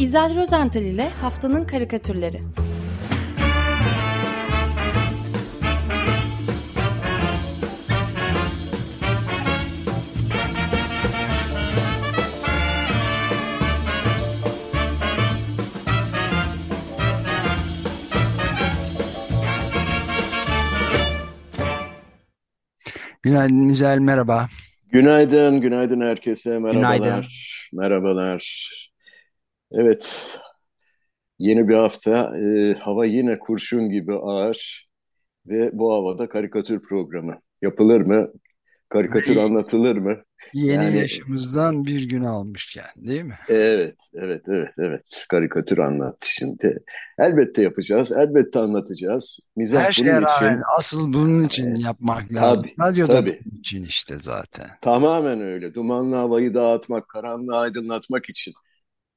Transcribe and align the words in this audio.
İzel 0.00 0.36
Rozental 0.36 0.82
ile 0.82 1.08
Haftanın 1.08 1.64
Karikatürleri 1.64 2.42
Günaydın 23.22 23.68
İzel, 23.68 23.98
merhaba. 23.98 24.48
Günaydın, 24.92 25.60
günaydın 25.60 26.00
herkese. 26.00 26.50
Günaydın. 26.50 26.80
Merhabalar, 26.80 27.68
merhabalar. 27.72 28.70
Evet, 29.72 30.38
yeni 31.38 31.68
bir 31.68 31.74
hafta. 31.74 32.38
Ee, 32.38 32.74
hava 32.74 33.06
yine 33.06 33.38
kurşun 33.38 33.90
gibi 33.90 34.14
ağır 34.14 34.88
ve 35.46 35.70
bu 35.72 35.94
havada 35.94 36.28
karikatür 36.28 36.82
programı 36.82 37.40
yapılır 37.62 38.00
mı? 38.00 38.32
Karikatür 38.88 39.36
anlatılır 39.36 39.96
mı? 39.96 40.16
Yeni 40.52 40.72
Yani 40.84 40.98
yaşımızdan 40.98 41.84
bir 41.86 42.08
gün 42.08 42.24
almışken, 42.24 42.90
değil 42.96 43.22
mi? 43.22 43.38
evet, 43.48 43.96
evet, 44.14 44.42
evet, 44.48 44.70
evet. 44.78 45.24
Karikatür 45.30 45.78
anlat 45.78 46.16
şimdi. 46.22 46.82
Elbette 47.18 47.62
yapacağız, 47.62 48.12
elbette 48.12 48.58
anlatacağız. 48.58 49.40
Mizah 49.56 49.84
Her 49.84 49.92
şeye 49.92 50.16
bunun 50.16 50.22
rağmen 50.22 50.52
için. 50.52 50.62
asıl 50.78 51.12
bunun 51.12 51.44
için 51.44 51.74
e, 51.74 51.80
yapmak 51.80 52.32
lazım. 52.32 52.64
tabii, 52.64 52.74
Radyoda 52.80 53.12
tabii. 53.12 53.40
için 53.60 53.84
işte 53.84 54.16
zaten. 54.22 54.70
Tamamen 54.80 55.40
öyle. 55.40 55.74
Dumanlı 55.74 56.16
havayı 56.16 56.54
dağıtmak, 56.54 57.08
karanlığı 57.08 57.56
aydınlatmak 57.56 58.30
için. 58.30 58.54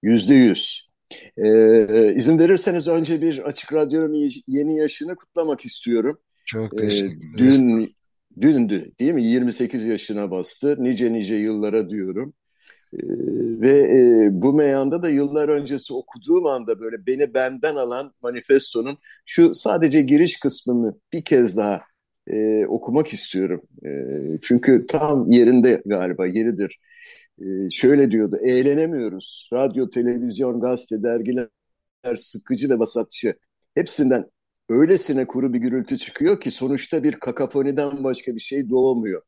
Yüzde 0.03 0.33
yüz. 0.33 0.89
Ee, 1.37 2.13
izin 2.15 2.39
verirseniz 2.39 2.87
önce 2.87 3.21
bir 3.21 3.39
Açık 3.39 3.73
Radyo'nun 3.73 4.29
yeni 4.47 4.77
yaşını 4.77 5.15
kutlamak 5.15 5.65
istiyorum. 5.65 6.19
Çok 6.45 6.73
Ee, 6.73 6.77
teşekkür 6.77 7.35
ederiz. 7.35 7.61
dün, 7.61 7.95
dündü 8.41 8.91
değil 8.99 9.13
mi? 9.13 9.23
28 9.23 9.85
yaşına 9.85 10.31
bastı. 10.31 10.83
Nice 10.83 11.13
nice 11.13 11.35
yıllara 11.35 11.89
diyorum. 11.89 12.33
Ee, 12.93 12.97
ve 13.61 13.79
e, 13.79 14.29
bu 14.31 14.53
meyanda 14.53 15.01
da 15.03 15.09
yıllar 15.09 15.49
öncesi 15.49 15.93
okuduğum 15.93 16.45
anda 16.45 16.79
böyle 16.79 17.05
beni 17.07 17.33
benden 17.33 17.75
alan 17.75 18.13
manifestonun 18.21 18.97
şu 19.25 19.55
sadece 19.55 20.01
giriş 20.01 20.39
kısmını 20.39 20.95
bir 21.13 21.23
kez 21.25 21.57
daha 21.57 21.81
e, 22.27 22.65
okumak 22.65 23.13
istiyorum. 23.13 23.61
E, 23.85 23.89
çünkü 24.41 24.85
tam 24.87 25.31
yerinde 25.31 25.81
galiba 25.85 26.25
yeridir. 26.25 26.79
E, 27.41 27.69
şöyle 27.71 28.11
diyordu, 28.11 28.37
eğlenemiyoruz. 28.43 29.49
Radyo, 29.53 29.89
televizyon, 29.89 30.59
gazete, 30.61 31.03
dergiler 31.03 31.49
sıkıcı 32.15 32.69
ve 32.69 32.79
vasatçı. 32.79 33.35
Hepsinden 33.75 34.31
öylesine 34.69 35.27
kuru 35.27 35.53
bir 35.53 35.59
gürültü 35.59 35.97
çıkıyor 35.97 36.41
ki 36.41 36.51
sonuçta 36.51 37.03
bir 37.03 37.13
kakafoniden 37.13 38.03
başka 38.03 38.35
bir 38.35 38.39
şey 38.41 38.69
doğmuyor. 38.69 39.21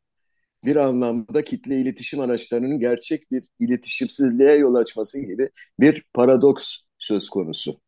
Bir 0.66 0.76
anlamda 0.76 1.44
kitle 1.44 1.82
iletişim 1.82 2.20
araçlarının 2.20 2.80
gerçek 2.80 3.32
bir 3.32 3.44
iletişimsizliğe 3.60 4.56
yol 4.56 4.76
açması 4.76 5.20
gibi 5.22 5.50
bir 5.80 6.06
paradoks 6.14 6.78
söz 7.00 7.30
konusu. 7.30 7.82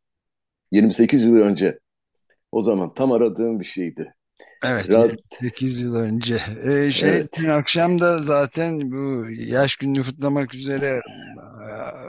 28 0.72 1.24
yıl 1.24 1.36
önce 1.38 1.80
o 2.54 2.64
zaman 2.64 2.94
tam 2.94 3.14
aradığım 3.14 3.60
bir 3.60 3.66
şeydi. 3.66 4.16
Evet, 4.64 4.90
Rad 4.90 5.10
28 5.42 5.82
yıl 5.82 5.96
önce. 5.96 6.40
Ee, 6.70 6.92
şey, 6.92 7.10
evet, 7.10 7.40
akşam 7.50 8.02
da 8.02 8.20
zaten 8.20 8.92
bu 8.92 9.26
yaş 9.32 9.76
gününü 9.76 10.04
kutlamak 10.04 10.56
üzere 10.56 10.88
e, 10.88 11.02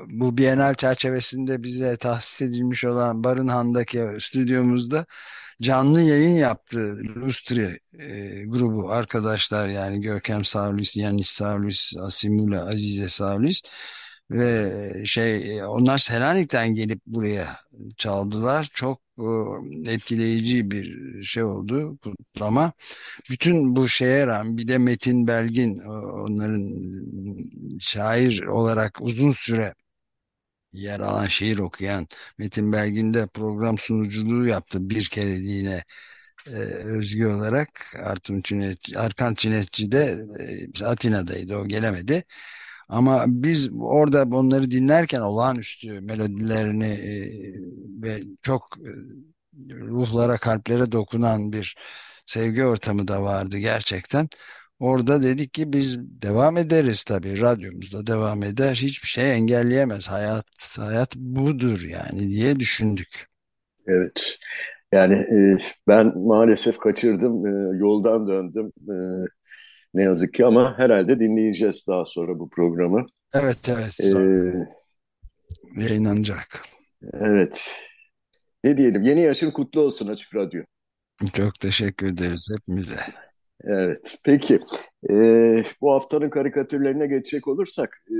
bu 0.08 0.38
Bienal 0.38 0.74
çerçevesinde 0.74 1.62
bize 1.62 1.96
tahsis 1.96 2.42
edilmiş 2.42 2.84
olan 2.84 3.24
Barınhan'daki 3.24 4.06
stüdyomuzda 4.18 5.06
canlı 5.62 6.02
yayın 6.02 6.34
yaptı 6.34 6.96
Lustri 7.16 7.78
e, 7.98 8.44
grubu 8.46 8.90
arkadaşlar 8.92 9.68
yani 9.68 10.00
Görkem 10.00 10.44
Savlis, 10.44 10.96
Yanis 10.96 11.28
Savlis, 11.28 11.92
Asimula, 11.96 12.66
Azize 12.66 13.08
Savlis 13.08 13.62
ve 14.30 15.04
şey 15.06 15.64
onlar 15.64 15.98
Selanik'ten 15.98 16.74
gelip 16.74 17.00
buraya 17.06 17.56
çaldılar. 17.96 18.70
Çok 18.74 19.00
e, 19.18 19.92
etkileyici 19.92 20.70
bir 20.70 21.22
şey 21.22 21.42
oldu 21.44 21.98
kutlama. 21.98 22.72
Bütün 23.30 23.76
bu 23.76 23.88
şeye 23.88 24.26
rağmen 24.26 24.58
bir 24.58 24.68
de 24.68 24.78
Metin 24.78 25.26
Belgin 25.26 25.78
onların 25.78 26.72
şair 27.80 28.42
olarak 28.42 29.00
uzun 29.00 29.32
süre 29.32 29.74
yer 30.72 31.00
alan 31.00 31.26
şiir 31.26 31.58
okuyan 31.58 32.06
Metin 32.38 32.72
Belgin 32.72 33.14
de 33.14 33.26
program 33.26 33.78
sunuculuğu 33.78 34.46
yaptı 34.46 34.90
bir 34.90 35.04
kereliğine 35.06 35.84
e, 36.46 36.50
özgü 36.84 37.26
olarak 37.26 37.96
Artun 38.04 38.40
Çinetçi, 38.42 38.98
Arkan 38.98 39.34
Çinetçi 39.34 39.92
de 39.92 40.18
e, 40.80 40.84
Atina'daydı 40.84 41.56
o 41.56 41.68
gelemedi. 41.68 42.24
Ama 42.88 43.24
biz 43.28 43.70
orada 43.80 44.22
onları 44.36 44.70
dinlerken 44.70 45.20
olağanüstü 45.20 46.00
melodilerini 46.00 46.86
e, 46.86 47.12
ve 48.02 48.20
çok 48.42 48.78
e, 48.78 48.90
ruhlara, 49.70 50.38
kalplere 50.38 50.92
dokunan 50.92 51.52
bir 51.52 51.76
sevgi 52.26 52.64
ortamı 52.64 53.08
da 53.08 53.22
vardı 53.22 53.58
gerçekten. 53.58 54.28
Orada 54.78 55.22
dedik 55.22 55.54
ki 55.54 55.72
biz 55.72 55.98
devam 56.22 56.56
ederiz 56.56 57.04
tabii. 57.04 57.40
Radyomuzda 57.40 58.06
devam 58.06 58.42
eder. 58.42 58.74
Hiçbir 58.74 59.08
şey 59.08 59.32
engelleyemez. 59.34 60.08
Hayat 60.08 60.76
hayat 60.78 61.16
budur 61.16 61.80
yani 61.80 62.28
diye 62.28 62.60
düşündük. 62.60 63.28
evet. 63.86 64.38
Yani 64.92 65.14
e, 65.14 65.58
ben 65.88 66.18
maalesef 66.18 66.78
kaçırdım, 66.78 67.46
e, 67.46 67.78
yoldan 67.78 68.28
döndüm. 68.28 68.72
E, 68.88 68.96
ne 69.98 70.02
yazık 70.02 70.34
ki 70.34 70.46
ama 70.46 70.78
herhalde 70.78 71.20
dinleyeceğiz 71.20 71.84
daha 71.88 72.04
sonra 72.04 72.38
bu 72.38 72.48
programı. 72.50 73.06
Evet 73.34 73.68
evet 73.68 73.96
E, 74.00 74.02
sonra 74.02 74.68
yayınlanacak. 75.76 76.62
evet. 77.12 77.70
Ne 78.64 78.78
diyelim? 78.78 79.02
Yeni 79.02 79.20
yaşın 79.20 79.50
kutlu 79.50 79.80
olsun 79.80 80.08
Açık 80.08 80.34
Radyo. 80.34 80.62
Çok 81.34 81.54
teşekkür 81.54 82.06
ederiz 82.12 82.48
hepimize. 82.56 82.96
Evet, 83.64 84.18
peki. 84.24 84.58
Ee, 85.10 85.64
bu 85.80 85.92
haftanın 85.92 86.30
karikatürlerine 86.30 87.06
geçecek 87.06 87.48
olursak, 87.48 88.02
e, 88.10 88.14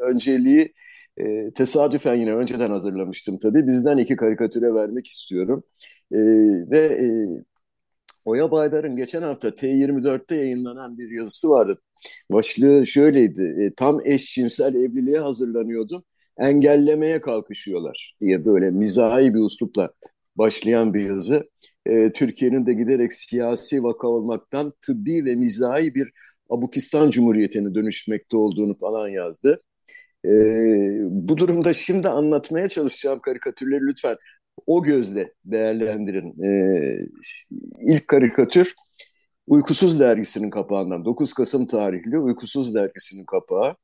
önceliği 0.00 0.72
e, 1.16 1.50
tesadüfen 1.54 2.14
yine 2.14 2.34
önceden 2.34 2.70
hazırlamıştım 2.70 3.38
tabii. 3.38 3.66
Bizden 3.66 3.96
iki 3.98 4.16
karikatüre 4.16 4.74
vermek 4.74 5.06
istiyorum. 5.06 5.62
E, 6.12 6.18
ve 6.70 6.78
e, 6.78 7.06
Oya 8.26 8.50
Baydar'ın 8.50 8.96
geçen 8.96 9.22
hafta 9.22 9.48
T24'te 9.48 10.36
yayınlanan 10.36 10.98
bir 10.98 11.10
yazısı 11.10 11.50
vardı. 11.50 11.80
Başlığı 12.30 12.86
şöyleydi, 12.86 13.42
e, 13.60 13.74
tam 13.74 14.00
eşcinsel 14.06 14.74
evliliğe 14.74 15.18
hazırlanıyordum, 15.18 16.04
engellemeye 16.38 17.20
kalkışıyorlar 17.20 18.14
diye 18.20 18.44
böyle 18.44 18.70
mizahi 18.70 19.34
bir 19.34 19.46
üslupla 19.46 19.90
başlayan 20.36 20.94
bir 20.94 21.10
yazı. 21.10 21.48
E, 21.86 22.12
Türkiye'nin 22.12 22.66
de 22.66 22.72
giderek 22.72 23.12
siyasi 23.12 23.82
vaka 23.82 24.08
olmaktan 24.08 24.72
tıbbi 24.86 25.24
ve 25.24 25.34
mizahi 25.34 25.94
bir 25.94 26.12
Abukistan 26.50 27.10
Cumhuriyeti'ne 27.10 27.74
dönüşmekte 27.74 28.36
olduğunu 28.36 28.78
falan 28.78 29.08
yazdı. 29.08 29.62
E, 30.24 30.30
bu 31.02 31.36
durumda 31.36 31.74
şimdi 31.74 32.08
anlatmaya 32.08 32.68
çalışacağım 32.68 33.20
karikatürleri 33.20 33.80
lütfen 33.86 34.16
o 34.66 34.82
gözle 34.82 35.32
değerlendirin. 35.44 36.42
E, 36.42 36.50
ilk 37.80 38.08
karikatür 38.08 38.74
Uykusuz 39.46 40.00
dergisinin 40.00 40.50
kapağından 40.50 41.04
9 41.04 41.32
Kasım 41.32 41.66
tarihli 41.66 42.18
Uykusuz 42.18 42.74
dergisinin 42.74 43.24
kapağı. 43.24 43.76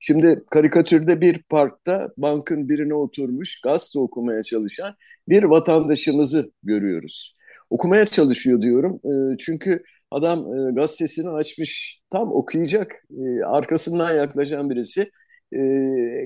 Şimdi 0.00 0.44
karikatürde 0.50 1.20
bir 1.20 1.42
parkta 1.42 2.08
bankın 2.16 2.68
birine 2.68 2.94
oturmuş 2.94 3.60
gazete 3.60 3.98
okumaya 3.98 4.42
çalışan 4.42 4.94
bir 5.28 5.42
vatandaşımızı 5.42 6.52
görüyoruz. 6.62 7.36
Okumaya 7.70 8.06
çalışıyor 8.06 8.62
diyorum 8.62 9.00
e, 9.04 9.38
çünkü 9.38 9.82
adam 10.10 10.38
e, 10.38 10.72
gazetesini 10.72 11.28
açmış 11.28 12.00
tam 12.10 12.32
okuyacak 12.32 12.92
e, 13.10 13.44
arkasından 13.44 14.14
yaklaşan 14.16 14.70
birisi 14.70 15.10
e, 15.52 15.60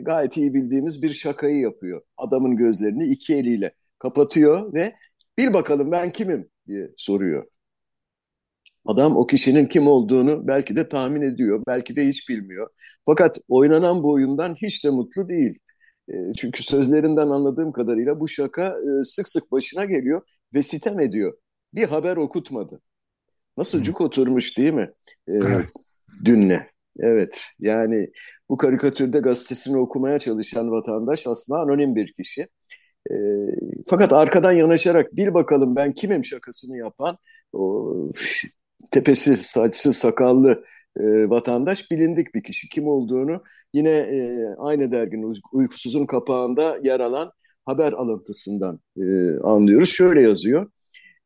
gayet 0.00 0.36
iyi 0.36 0.54
bildiğimiz 0.54 1.02
bir 1.02 1.12
şakayı 1.12 1.58
yapıyor. 1.60 2.02
Adamın 2.16 2.56
gözlerini 2.56 3.06
iki 3.06 3.34
eliyle 3.36 3.74
kapatıyor 3.98 4.74
ve 4.74 4.94
bil 5.38 5.52
bakalım 5.52 5.92
ben 5.92 6.10
kimim 6.10 6.48
diye 6.66 6.90
soruyor. 6.96 7.46
Adam 8.86 9.16
o 9.16 9.26
kişinin 9.26 9.66
kim 9.66 9.86
olduğunu 9.86 10.46
belki 10.48 10.76
de 10.76 10.88
tahmin 10.88 11.22
ediyor, 11.22 11.62
belki 11.66 11.96
de 11.96 12.08
hiç 12.08 12.28
bilmiyor. 12.28 12.70
Fakat 13.06 13.38
oynanan 13.48 14.02
bu 14.02 14.12
oyundan 14.12 14.54
hiç 14.54 14.84
de 14.84 14.90
mutlu 14.90 15.28
değil. 15.28 15.58
E, 16.08 16.14
çünkü 16.36 16.62
sözlerinden 16.62 17.28
anladığım 17.28 17.72
kadarıyla 17.72 18.20
bu 18.20 18.28
şaka 18.28 18.68
e, 18.68 19.04
sık 19.04 19.28
sık 19.28 19.52
başına 19.52 19.84
geliyor 19.84 20.22
ve 20.54 20.62
sitem 20.62 21.00
ediyor. 21.00 21.38
Bir 21.74 21.84
haber 21.84 22.16
okutmadı. 22.16 22.80
Nasıl 23.56 23.82
cuk 23.82 24.00
oturmuş 24.00 24.58
değil 24.58 24.72
mi? 24.72 24.90
E, 25.28 25.32
Evet. 25.32 25.68
dünle. 26.24 26.70
Evet 27.00 27.44
yani 27.58 28.08
bu 28.48 28.56
karikatürde 28.56 29.18
gazetesini 29.18 29.76
okumaya 29.76 30.18
çalışan 30.18 30.70
vatandaş 30.70 31.26
aslında 31.26 31.60
anonim 31.60 31.96
bir 31.96 32.12
kişi. 32.12 32.48
E, 33.10 33.14
fakat 33.88 34.12
arkadan 34.12 34.52
yanaşarak 34.52 35.16
bir 35.16 35.34
bakalım 35.34 35.76
ben 35.76 35.90
kimim 35.92 36.24
şakasını 36.24 36.76
yapan 36.76 37.18
o 37.52 37.92
tepesi 38.92 39.36
saçsız 39.36 39.96
sakallı 39.96 40.64
e, 41.00 41.30
vatandaş 41.30 41.90
bilindik 41.90 42.34
bir 42.34 42.42
kişi. 42.42 42.68
Kim 42.68 42.88
olduğunu 42.88 43.42
yine 43.74 43.90
e, 43.90 44.46
aynı 44.58 44.92
derginin 44.92 45.36
uykusuzun 45.52 46.04
kapağında 46.04 46.78
yer 46.82 47.00
alan 47.00 47.32
haber 47.66 47.92
alıntısından 47.92 48.80
e, 48.96 49.02
anlıyoruz. 49.42 49.88
Şöyle 49.88 50.20
yazıyor. 50.20 50.70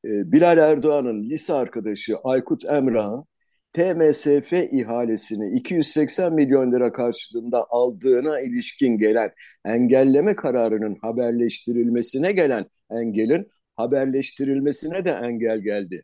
E, 0.05 0.32
Bilal 0.32 0.59
Erdoğan'ın 0.59 1.23
lise 1.23 1.53
arkadaşı 1.53 2.17
Aykut 2.25 2.64
Emrah'ın 2.64 3.25
TMSF 3.73 4.53
ihalesini 4.53 5.59
280 5.59 6.32
milyon 6.32 6.73
lira 6.73 6.93
karşılığında 6.93 7.67
aldığına 7.70 8.41
ilişkin 8.41 8.99
gelen 8.99 9.32
engelleme 9.65 10.37
kararının 10.37 10.97
haberleştirilmesine 11.03 12.32
gelen 12.32 12.65
engelin 12.91 13.47
haberleştirilmesine 13.76 15.05
de 15.05 15.11
engel 15.11 15.59
geldi. 15.59 16.03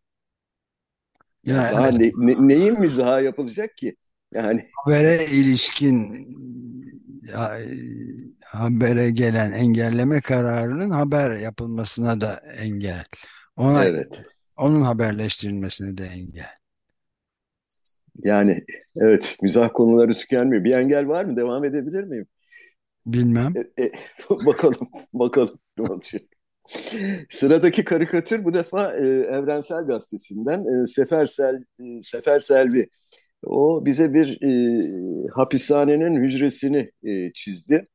Yani, 1.45 1.73
Daha 1.73 1.89
ne, 1.89 2.11
ne, 2.17 2.49
neyin 2.49 2.81
mizahı 2.81 3.25
yapılacak 3.25 3.77
ki? 3.77 3.97
Yani 4.35 4.65
habere 4.85 5.27
ilişkin 5.27 6.27
ya, 7.29 7.61
habere 8.45 9.11
gelen 9.11 9.53
engelleme 9.53 10.21
kararının 10.21 10.91
haber 10.91 11.37
yapılmasına 11.37 12.21
da 12.21 12.43
engel. 12.57 13.05
Ona 13.57 13.85
evet. 13.85 14.23
onun 14.57 14.83
haberleştirilmesine 14.83 15.99
de 15.99 16.05
engel. 16.05 16.64
Yani 18.23 18.65
evet 19.01 19.37
mizah 19.43 19.71
konuları 19.75 20.15
tükenmiyor. 20.15 20.65
Bir 20.65 20.73
engel 20.73 21.09
var 21.09 21.25
mı? 21.25 21.37
Devam 21.37 21.65
edebilir 21.65 22.05
miyim? 22.05 22.27
Bilmem. 23.07 23.53
E, 23.57 23.85
e, 23.85 23.93
bakalım, 24.47 24.89
bakalım 25.13 25.59
ne 25.79 25.85
olacak. 25.85 26.23
Sıradaki 27.31 27.85
karikatür 27.85 28.45
bu 28.45 28.55
defa 28.55 28.97
e, 28.97 29.07
Evrensel 29.07 29.87
Gazetesi'nden 29.87 30.83
e, 30.83 30.87
Sefer, 30.87 31.27
Sel, 31.27 31.65
e, 31.81 32.03
Sefer 32.03 32.41
Selvi. 32.41 32.89
O 33.47 33.87
bize 33.87 34.15
bir 34.15 34.43
e, 34.43 34.81
hapishanenin 35.35 36.23
hücresini 36.23 36.91
e, 37.03 37.33
çizdi. 37.33 37.89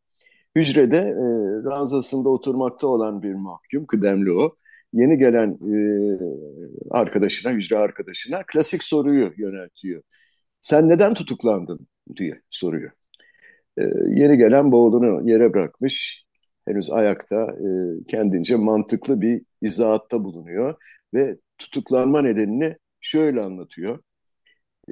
Hücrede 0.55 0.97
e, 0.97 1.23
ranzasında 1.69 2.29
oturmakta 2.29 2.87
olan 2.87 3.23
bir 3.23 3.33
mahkum, 3.33 3.85
kıdemli 3.85 4.31
o. 4.31 4.55
Yeni 4.93 5.17
gelen 5.17 5.49
e, 5.51 5.77
arkadaşına, 6.91 7.51
hücre 7.51 7.77
arkadaşına 7.77 8.43
klasik 8.47 8.83
soruyu 8.83 9.33
yöneltiyor. 9.37 10.03
Sen 10.61 10.89
neden 10.89 11.13
tutuklandın 11.13 11.87
diye 12.17 12.41
soruyor. 12.49 12.91
E, 13.77 13.83
yeni 14.07 14.37
gelen 14.37 14.71
boğulunu 14.71 15.29
yere 15.29 15.53
bırakmış, 15.53 16.25
henüz 16.67 16.91
ayakta 16.91 17.35
e, 17.45 17.69
kendince 18.07 18.55
mantıklı 18.55 19.21
bir 19.21 19.41
izahatta 19.61 20.23
bulunuyor 20.23 20.75
ve 21.13 21.37
tutuklanma 21.57 22.21
nedenini 22.21 22.77
şöyle 23.01 23.41
anlatıyor. 23.41 23.99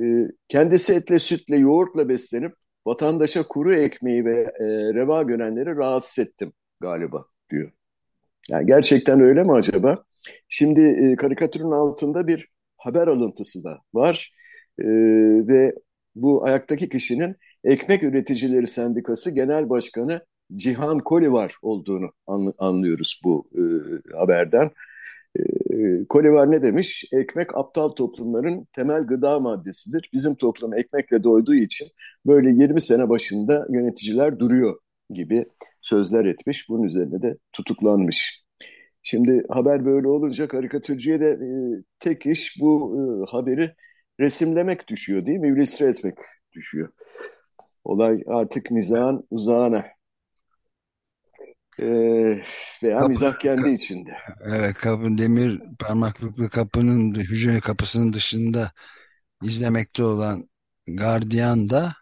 E, 0.02 0.28
kendisi 0.50 0.94
etle, 0.94 1.20
sütle, 1.20 1.58
yoğurtla 1.58 2.10
beslenip 2.10 2.54
vatandaşa 2.88 3.44
kuru 3.48 3.74
ekmeği 3.74 4.26
ve 4.26 4.42
e, 4.42 4.66
reva 4.94 5.24
görenleri 5.24 5.76
rahatsız 5.76 6.20
ettim 6.20 6.54
galiba 6.82 7.26
diyor. 7.52 7.72
Yani 8.52 8.66
gerçekten 8.66 9.22
öyle 9.22 9.44
mi 9.44 9.54
acaba? 9.54 10.04
Şimdi 10.50 10.82
e, 10.82 11.16
karikatürün 11.16 11.72
altında 11.72 12.28
bir 12.28 12.48
haber 12.78 13.08
alıntısı 13.08 13.64
da 13.64 13.82
var 13.94 14.34
e, 14.80 14.86
ve 15.48 15.74
bu 16.16 16.46
ayaktaki 16.46 16.90
kişinin 16.90 17.36
Ekmek 17.64 18.04
Üreticileri 18.04 18.68
Sendikası 18.68 19.32
Genel 19.32 19.70
Başkanı 19.70 20.22
Cihan 20.56 21.00
Kolivar 21.00 21.56
olduğunu 21.62 22.10
anlıyoruz 22.58 23.22
bu 23.24 23.50
e, 23.56 23.62
haberden. 24.18 24.72
E, 25.40 25.44
Kolivar 26.10 26.52
ne 26.52 26.62
demiş? 26.64 27.06
Ekmek 27.14 27.58
aptal 27.58 27.90
toplumların 27.90 28.68
temel 28.74 29.04
gıda 29.04 29.40
maddesidir. 29.40 30.10
Bizim 30.14 30.36
toplum 30.36 30.74
ekmekle 30.74 31.24
doyduğu 31.24 31.56
için 31.56 31.88
böyle 32.26 32.50
20 32.50 32.82
sene 32.82 33.10
başında 33.10 33.68
yöneticiler 33.70 34.40
duruyor 34.40 34.76
gibi 35.10 35.46
sözler 35.82 36.26
etmiş. 36.26 36.70
Bunun 36.70 36.84
üzerine 36.84 37.22
de 37.22 37.38
tutuklanmış. 37.54 38.44
Şimdi 39.04 39.44
haber 39.50 39.86
böyle 39.86 40.08
olunca 40.08 40.48
karikatürcüye 40.48 41.20
de 41.20 41.30
e, 41.30 41.50
tek 42.00 42.26
iş 42.26 42.58
bu 42.62 42.96
e, 42.96 43.32
haberi 43.32 43.76
resimlemek 44.20 44.88
düşüyor 44.88 45.26
değil 45.26 45.40
mi? 45.40 45.48
İlüstre 45.48 45.86
etmek 45.86 46.16
düşüyor. 46.54 46.90
Olay 47.84 48.24
artık 48.28 48.72
mizahın 48.72 49.28
uzağına 49.32 49.86
e, 51.80 51.86
veya 52.84 53.00
kapı, 53.00 53.10
mizah 53.10 53.40
kendi 53.40 53.62
ka 53.62 53.70
içinde. 53.70 54.12
Evet, 54.46 54.74
kapı, 54.74 55.18
demir 55.18 55.62
parmaklıklı 55.80 56.50
kapının 56.50 57.16
hücre 57.16 57.60
kapısının 57.60 58.14
dışında 58.14 58.72
izlemekte 59.44 60.04
olan 60.04 60.50
gardiyan 60.88 61.70
da 61.70 61.94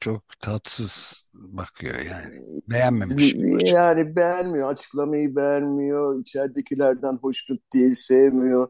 çok 0.00 0.22
tatsız 0.40 1.24
bakıyor 1.34 1.94
yani. 1.94 2.42
Beğenmemiş. 2.70 3.34
Yani 3.72 4.16
beğenmiyor. 4.16 4.70
Açıklamayı 4.70 5.36
beğenmiyor. 5.36 6.20
İçeridekilerden 6.20 7.18
hoşnut 7.22 7.72
değil, 7.74 7.94
sevmiyor. 7.94 8.68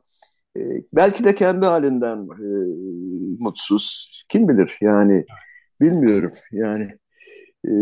Ee, 0.56 0.60
belki 0.92 1.24
de 1.24 1.34
kendi 1.34 1.66
halinden 1.66 2.18
e, 2.18 2.48
mutsuz. 3.38 4.10
Kim 4.28 4.48
bilir 4.48 4.78
yani. 4.80 5.24
Bilmiyorum 5.80 6.30
yani. 6.52 6.98
E, 7.66 7.72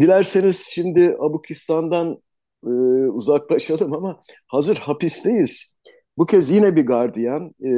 dilerseniz 0.00 0.70
şimdi 0.72 1.16
Abukistan'dan 1.20 2.20
e, 2.64 2.70
uzaklaşalım 3.08 3.92
ama 3.92 4.20
hazır 4.46 4.76
hapisteyiz. 4.76 5.76
Bu 6.18 6.26
kez 6.26 6.50
yine 6.50 6.76
bir 6.76 6.86
gardiyan, 6.86 7.54
e, 7.60 7.68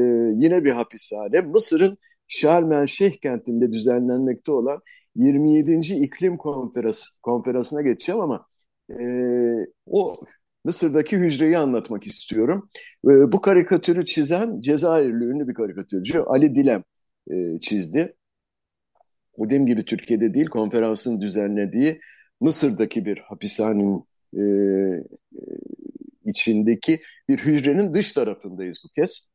yine 0.45 0.65
bir 0.65 0.71
hapishane. 0.71 1.41
Mısır'ın 1.41 1.99
Şarm 2.29 2.73
el 2.73 2.87
Şeyh 2.87 3.13
kentinde 3.13 3.73
düzenlenmekte 3.73 4.53
olan 4.53 4.81
27. 5.17 5.95
iklim 5.95 6.37
konferansı, 6.37 7.21
konferansına 7.23 7.83
geçeceğim 7.83 8.21
ama 8.21 8.47
e, 8.91 8.95
o 9.87 10.17
Mısır'daki 10.65 11.17
hücreyi 11.19 11.59
anlatmak 11.59 12.07
istiyorum. 12.07 12.69
E, 13.05 13.33
bu 13.33 13.41
karikatürü 13.41 14.07
çizen 14.07 14.61
Cezayirli 14.61 15.25
ünlü 15.25 15.49
bir 15.49 15.55
karikatürcü 15.55 16.19
Ali 16.19 16.55
Dilem 16.55 16.85
e, 17.31 17.61
çizdi. 17.61 18.15
Dediğim 19.45 19.67
gibi 19.67 19.85
Türkiye'de 19.85 20.35
değil 20.35 20.47
konferansın 20.47 21.21
düzenlediği 21.21 22.01
Mısır'daki 22.41 23.05
bir 23.05 23.19
hapishanenin 23.19 24.05
e 24.39 24.43
içindeki 26.25 27.01
bir 27.29 27.39
hücrenin 27.39 27.95
dış 27.95 28.13
tarafındayız 28.13 28.79
bu 28.85 28.89
kez. 28.89 29.29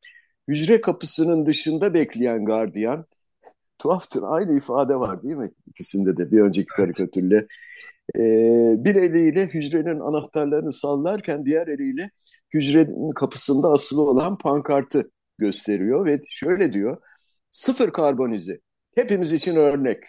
Hücre 0.48 0.82
kapısının 0.82 1.46
dışında 1.46 1.94
bekleyen 1.94 2.46
gardiyan, 2.46 3.06
tuhaftır 3.80 4.24
aynı 4.26 4.58
ifade 4.58 4.96
var 4.96 5.24
değil 5.24 5.36
mi 5.36 5.52
ikisinde 5.68 6.18
de 6.18 6.32
bir 6.32 6.42
önceki 6.42 6.68
karikatürle. 6.68 7.48
Ee, 8.16 8.76
bir 8.78 8.96
eliyle 8.96 9.48
hücrenin 9.48 10.00
anahtarlarını 10.00 10.74
sallarken 10.74 11.46
diğer 11.46 11.68
eliyle 11.68 12.12
hücrenin 12.54 13.12
kapısında 13.14 13.68
asılı 13.72 14.02
olan 14.02 14.38
pankartı 14.38 15.12
gösteriyor 15.38 16.06
ve 16.06 16.22
şöyle 16.30 16.74
diyor, 16.74 16.98
sıfır 17.52 17.92
karbonize, 17.92 18.60
hepimiz 18.96 19.34
için 19.34 19.56
örnek 19.56 20.04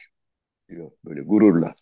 diyor 0.69 0.91
böyle 1.05 1.23
gururla. 1.23 1.75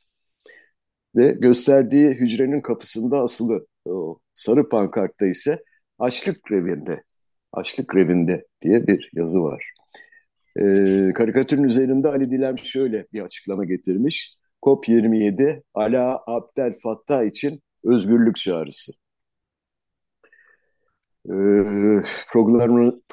Ve 1.17 1.33
gösterdiği 1.33 2.09
hücrenin 2.09 2.61
kapısında 2.61 3.21
asılı 3.23 3.67
o 3.85 4.19
sarı 4.35 4.69
pankartta 4.69 5.27
ise 5.27 5.65
açlık 5.99 6.45
grevinde 6.45 7.03
açlık 7.53 7.89
grevinde 7.89 8.47
diye 8.63 8.87
bir 8.87 9.11
yazı 9.15 9.43
var. 9.43 9.73
E, 10.57 10.63
karikatürün 11.15 11.63
üzerinde 11.63 12.09
Ali 12.09 12.31
Dilem 12.31 12.59
şöyle 12.59 13.07
bir 13.13 13.21
açıklama 13.21 13.65
getirmiş. 13.65 14.35
COP27 14.63 15.63
Ala 15.75 16.23
Abdel 16.27 16.75
Fattah 16.83 17.25
için 17.25 17.63
özgürlük 17.85 18.37
çağrısı. 18.37 18.93
E, 21.27 21.35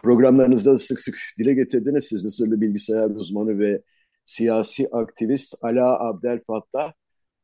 programlarınızda 0.03 0.79
sık 0.79 0.99
sık 0.99 1.15
dile 1.37 1.53
getirdiniz 1.53 2.05
siz 2.05 2.23
Mısırlı 2.23 2.61
bilgisayar 2.61 3.09
uzmanı 3.09 3.59
ve 3.59 3.81
siyasi 4.25 4.87
aktivist 4.91 5.55
Ala 5.63 5.99
Abdel 5.99 6.39
Fattah 6.47 6.93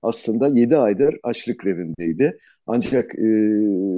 aslında 0.01 0.47
7 0.47 0.77
aydır 0.77 1.15
açlık 1.23 1.59
grevindeydi. 1.59 2.39
Ancak 2.67 3.15
e, 3.15 3.21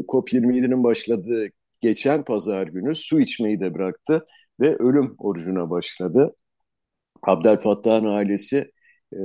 COP27'nin 0.08 0.84
başladığı 0.84 1.48
geçen 1.82 2.24
pazar 2.24 2.68
günü 2.68 2.96
su 2.96 3.20
içmeyi 3.20 3.60
de 3.60 3.74
bıraktı 3.74 4.26
ve 4.60 4.76
ölüm 4.78 5.16
orucuna 5.18 5.70
başladı. 5.70 6.36
Abdülfattah'ın 7.24 8.06
ailesi 8.06 8.72
e, 9.14 9.18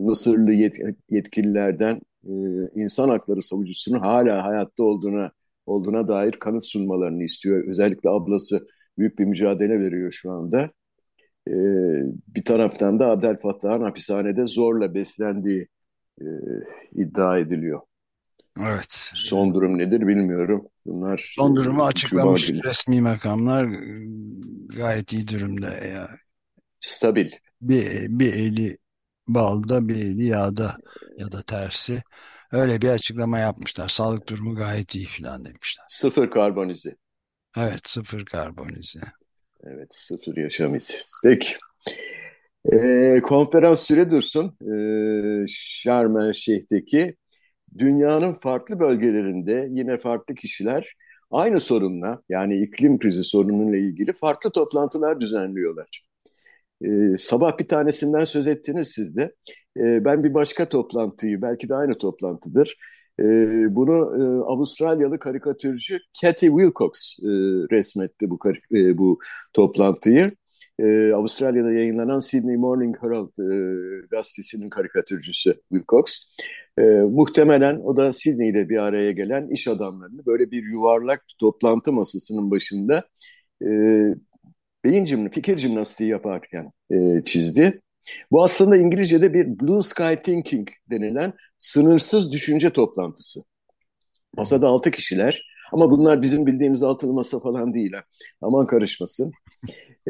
Mısırlı 0.00 0.52
yet 0.54 0.76
yetkililerden 1.10 2.00
e, 2.24 2.32
insan 2.74 3.08
hakları 3.08 3.42
savucusunun 3.42 4.00
hala 4.00 4.44
hayatta 4.44 4.84
olduğuna 4.84 5.30
olduğuna 5.66 6.08
dair 6.08 6.32
kanıt 6.32 6.66
sunmalarını 6.66 7.24
istiyor. 7.24 7.68
Özellikle 7.68 8.10
ablası 8.10 8.66
büyük 8.98 9.18
bir 9.18 9.24
mücadele 9.24 9.80
veriyor 9.80 10.12
şu 10.12 10.32
anda. 10.32 10.70
e, 11.48 11.52
bir 12.36 12.44
taraftan 12.44 12.98
da 13.00 13.06
Abdülfattah'ın 13.06 13.82
hapishanede 13.82 14.46
zorla 14.46 14.94
beslendiği 14.94 15.68
e, 16.22 16.26
iddia 16.94 17.38
ediliyor. 17.38 17.80
Evet. 18.60 19.12
Son 19.14 19.54
durum 19.54 19.78
nedir 19.78 20.06
bilmiyorum. 20.08 20.68
Bunlar 20.88 21.32
Son 21.36 21.56
durumu 21.56 21.84
açıklamış 21.84 22.50
resmi 22.50 23.00
makamlar 23.00 23.66
gayet 24.68 25.12
iyi 25.12 25.28
durumda 25.28 25.70
ya. 25.70 26.10
Stabil. 26.80 27.30
Bir, 27.62 28.06
bir 28.18 28.34
eli 28.34 28.78
balda 29.28 29.88
bir 29.88 29.96
eli 29.96 30.24
yağda 30.24 30.76
ya 31.16 31.32
da 31.32 31.42
tersi. 31.42 32.02
Öyle 32.52 32.82
bir 32.82 32.88
açıklama 32.88 33.38
yapmışlar. 33.38 33.88
Sağlık 33.88 34.28
durumu 34.28 34.54
gayet 34.54 34.94
iyi 34.94 35.06
falan 35.06 35.44
demişler. 35.44 35.84
Sıfır 35.88 36.30
karbonize. 36.30 36.96
Evet 37.56 37.88
sıfır 37.88 38.24
karbonize. 38.24 39.00
Evet 39.64 39.88
sıfır 39.94 40.36
yaşam 40.36 40.74
izi. 40.74 40.94
Peki. 41.24 41.56
Ee, 42.72 43.20
konferans 43.22 43.80
süre 43.80 44.10
dursun. 44.10 44.56
Ee, 44.62 45.44
Şarm 45.48 46.34
Şeyh'teki 46.34 47.16
dünyanın 47.78 48.32
farklı 48.32 48.80
bölgelerinde 48.80 49.68
yine 49.70 49.96
farklı 49.96 50.34
kişiler 50.34 50.94
aynı 51.30 51.60
sorunla 51.60 52.22
yani 52.28 52.62
iklim 52.62 52.98
krizi 52.98 53.24
sorunuyla 53.24 53.78
ilgili 53.78 54.12
farklı 54.12 54.50
toplantılar 54.50 55.20
düzenliyorlar. 55.20 56.04
Ee, 56.84 57.16
sabah 57.18 57.58
bir 57.58 57.68
tanesinden 57.68 58.24
söz 58.24 58.46
ettiniz 58.46 58.88
siz 58.88 59.16
de. 59.16 59.34
Ee, 59.76 60.04
ben 60.04 60.24
bir 60.24 60.34
başka 60.34 60.68
toplantıyı, 60.68 61.42
belki 61.42 61.68
de 61.68 61.74
aynı 61.74 61.98
toplantıdır. 61.98 62.76
Ee, 63.20 63.24
bunu 63.76 63.94
e, 63.94 64.22
Avustralyalı 64.44 65.18
karikatürcü 65.18 65.98
Cathy 66.22 66.50
Wilcox 66.50 67.18
e, 67.22 67.28
resmetti 67.76 68.30
bu, 68.30 68.38
e, 68.74 68.98
bu 68.98 69.18
toplantıyı. 69.52 70.32
Ee, 70.80 71.12
Avustralya'da 71.12 71.72
yayınlanan 71.72 72.18
Sydney 72.18 72.56
Morning 72.56 72.96
Herald 73.00 73.28
e, 73.28 74.06
gazetesinin 74.10 74.70
karikatürcüsü 74.70 75.60
Wilcox. 75.72 76.04
E, 76.78 76.82
muhtemelen 76.82 77.80
o 77.80 77.96
da 77.96 78.12
Sydney'de 78.12 78.68
bir 78.68 78.78
araya 78.78 79.12
gelen 79.12 79.48
iş 79.48 79.68
adamlarını 79.68 80.26
böyle 80.26 80.50
bir 80.50 80.62
yuvarlak 80.62 81.24
toplantı 81.40 81.92
masasının 81.92 82.50
başında 82.50 83.04
e, 83.62 83.68
beyin 84.84 85.04
jimnastiği, 85.04 85.34
fikir 85.34 85.58
jimnastiği 85.58 86.10
yaparken 86.10 86.72
e, 86.92 87.22
çizdi. 87.24 87.80
Bu 88.30 88.44
aslında 88.44 88.76
İngilizce'de 88.76 89.34
bir 89.34 89.60
Blue 89.60 89.82
Sky 89.82 90.14
Thinking 90.14 90.68
denilen 90.90 91.32
sınırsız 91.58 92.32
düşünce 92.32 92.70
toplantısı. 92.70 93.40
Masada 94.36 94.68
altı 94.68 94.90
kişiler 94.90 95.48
ama 95.72 95.90
bunlar 95.90 96.22
bizim 96.22 96.46
bildiğimiz 96.46 96.82
altılı 96.82 97.12
masa 97.12 97.40
falan 97.40 97.74
değil. 97.74 97.92
Ha. 97.92 98.04
Aman 98.42 98.66
karışmasın. 98.66 99.32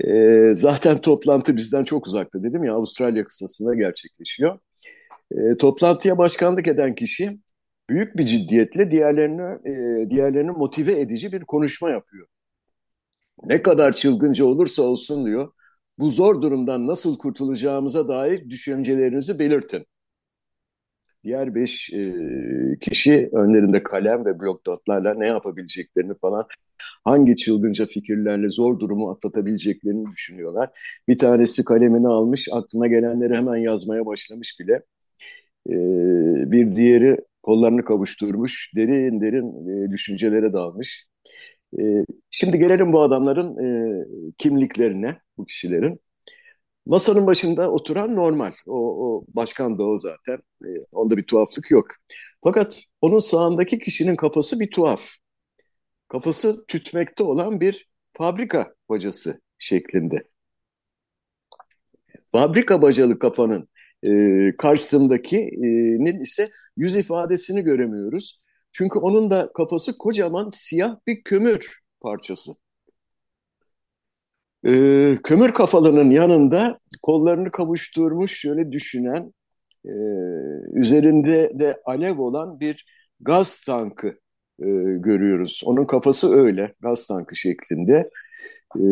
E, 0.07 0.53
zaten 0.57 0.97
toplantı 0.99 1.57
bizden 1.57 1.85
çok 1.85 2.07
uzakta 2.07 2.43
dedim 2.43 2.65
ya 2.65 2.75
Avustralya 2.75 3.25
kısasında 3.25 3.75
gerçekleşiyor. 3.75 4.59
E, 5.33 5.57
toplantıya 5.57 6.19
başkanlık 6.19 6.67
eden 6.69 6.95
kişi 6.95 7.39
büyük 7.91 8.17
bir 8.17 8.25
ciddiyetle 8.25 8.91
diğerlerini 8.91 9.69
e, 9.69 10.11
diğerlerini 10.11 10.51
motive 10.51 11.01
edici 11.01 11.33
bir 11.33 11.45
konuşma 11.45 11.91
yapıyor. 11.91 12.27
Ne 13.45 13.63
kadar 13.63 13.93
çılgınca 13.93 14.45
olursa 14.45 14.83
olsun 14.83 15.27
diyor. 15.27 15.53
Bu 15.99 16.11
zor 16.11 16.43
durumdan 16.43 16.87
nasıl 16.87 17.19
kurtulacağımıza 17.19 18.09
dair 18.09 18.51
düşüncelerinizi 18.51 19.39
belirtin. 19.39 19.87
Diğer 21.29 21.55
beş 21.55 21.93
e, 21.93 22.15
kişi 22.81 23.31
önlerinde 23.33 23.83
kalem 23.83 24.25
ve 24.25 24.41
blok 24.41 24.67
notlarla 24.67 25.15
ne 25.15 25.29
yapabileceklerini 25.29 26.13
falan 26.21 26.47
hangi 27.05 27.37
çılgınca 27.37 27.87
fikirlerle 27.87 28.49
zor 28.49 28.81
durumu 28.81 29.11
atlatabileceklerini 29.11 30.07
düşünüyorlar. 30.13 30.71
Bir 31.09 31.19
tanesi 31.19 31.65
kalemini 31.65 32.09
almış, 32.09 32.49
aklına 32.53 32.87
gelenleri 32.87 33.35
hemen 33.35 33.57
yazmaya 33.57 34.07
başlamış 34.07 34.57
bile. 34.61 34.83
Ee, 35.71 35.73
bir 36.53 36.77
diğeri 36.77 37.17
kollarını 37.43 37.85
kavuşturmuş, 37.85 38.73
derin 38.77 39.21
derin 39.21 39.69
e, 39.87 39.91
düşüncelere 39.91 40.53
dalmış. 40.53 41.07
Ee, 41.81 42.05
şimdi 42.31 42.59
gelelim 42.59 42.93
bu 42.93 43.03
adamların 43.03 43.59
e, 43.65 44.05
kimliklerine, 44.39 45.17
bu 45.39 45.47
kişilerin. 45.47 46.01
Masanın 46.89 47.27
başında 47.27 47.71
oturan 47.71 48.17
normal. 48.17 48.53
O, 48.67 49.07
o 49.07 49.25
başkan 49.37 49.79
da 49.79 49.85
o 49.85 49.99
zaten. 49.99 50.39
E, 50.65 50.69
onda 50.93 51.17
bir 51.17 51.23
tuhaflık 51.23 51.71
yok. 51.71 51.87
Fakat 52.45 52.81
onun 53.01 53.19
sağındaki 53.19 53.79
kişinin 53.79 54.17
kafası 54.17 54.61
bir 54.61 54.71
tuhaf 54.71 55.11
kafası 56.09 56.65
tütmekte 56.69 57.25
olan 57.25 57.61
bir 57.61 57.89
fabrika 58.13 58.75
bacası 58.89 59.41
şeklinde. 59.59 60.29
Fabrika 62.33 62.83
bacalı 62.83 63.19
kafanın 63.19 63.69
e, 64.03 64.11
karşısındakinin 64.57 66.21
ise 66.23 66.49
yüz 66.77 66.97
ifadesini 66.97 67.63
göremiyoruz. 67.63 68.41
Çünkü 68.73 68.99
onun 68.99 69.31
da 69.31 69.53
kafası 69.55 69.99
kocaman 69.99 70.51
siyah 70.53 70.97
bir 71.07 71.23
kömür 71.25 71.81
parçası. 72.01 72.53
E, 74.69 75.19
kömür 75.25 75.53
kafalının 75.53 76.11
yanında 76.11 76.79
kollarını 77.03 77.51
kavuşturmuş 77.51 78.41
şöyle 78.41 78.73
düşünen, 78.73 79.33
e, 79.85 79.93
üzerinde 80.75 81.53
de 81.59 81.81
alev 81.85 82.19
olan 82.19 82.61
bir 82.61 82.85
gaz 83.21 83.61
tankı 83.65 84.09
e, 84.61 84.67
görüyoruz. 84.99 85.63
Onun 85.65 85.85
kafası 85.85 86.35
öyle, 86.35 86.75
gaz 86.81 87.07
tankı 87.07 87.37
şeklinde. 87.37 88.11
E, 88.77 88.85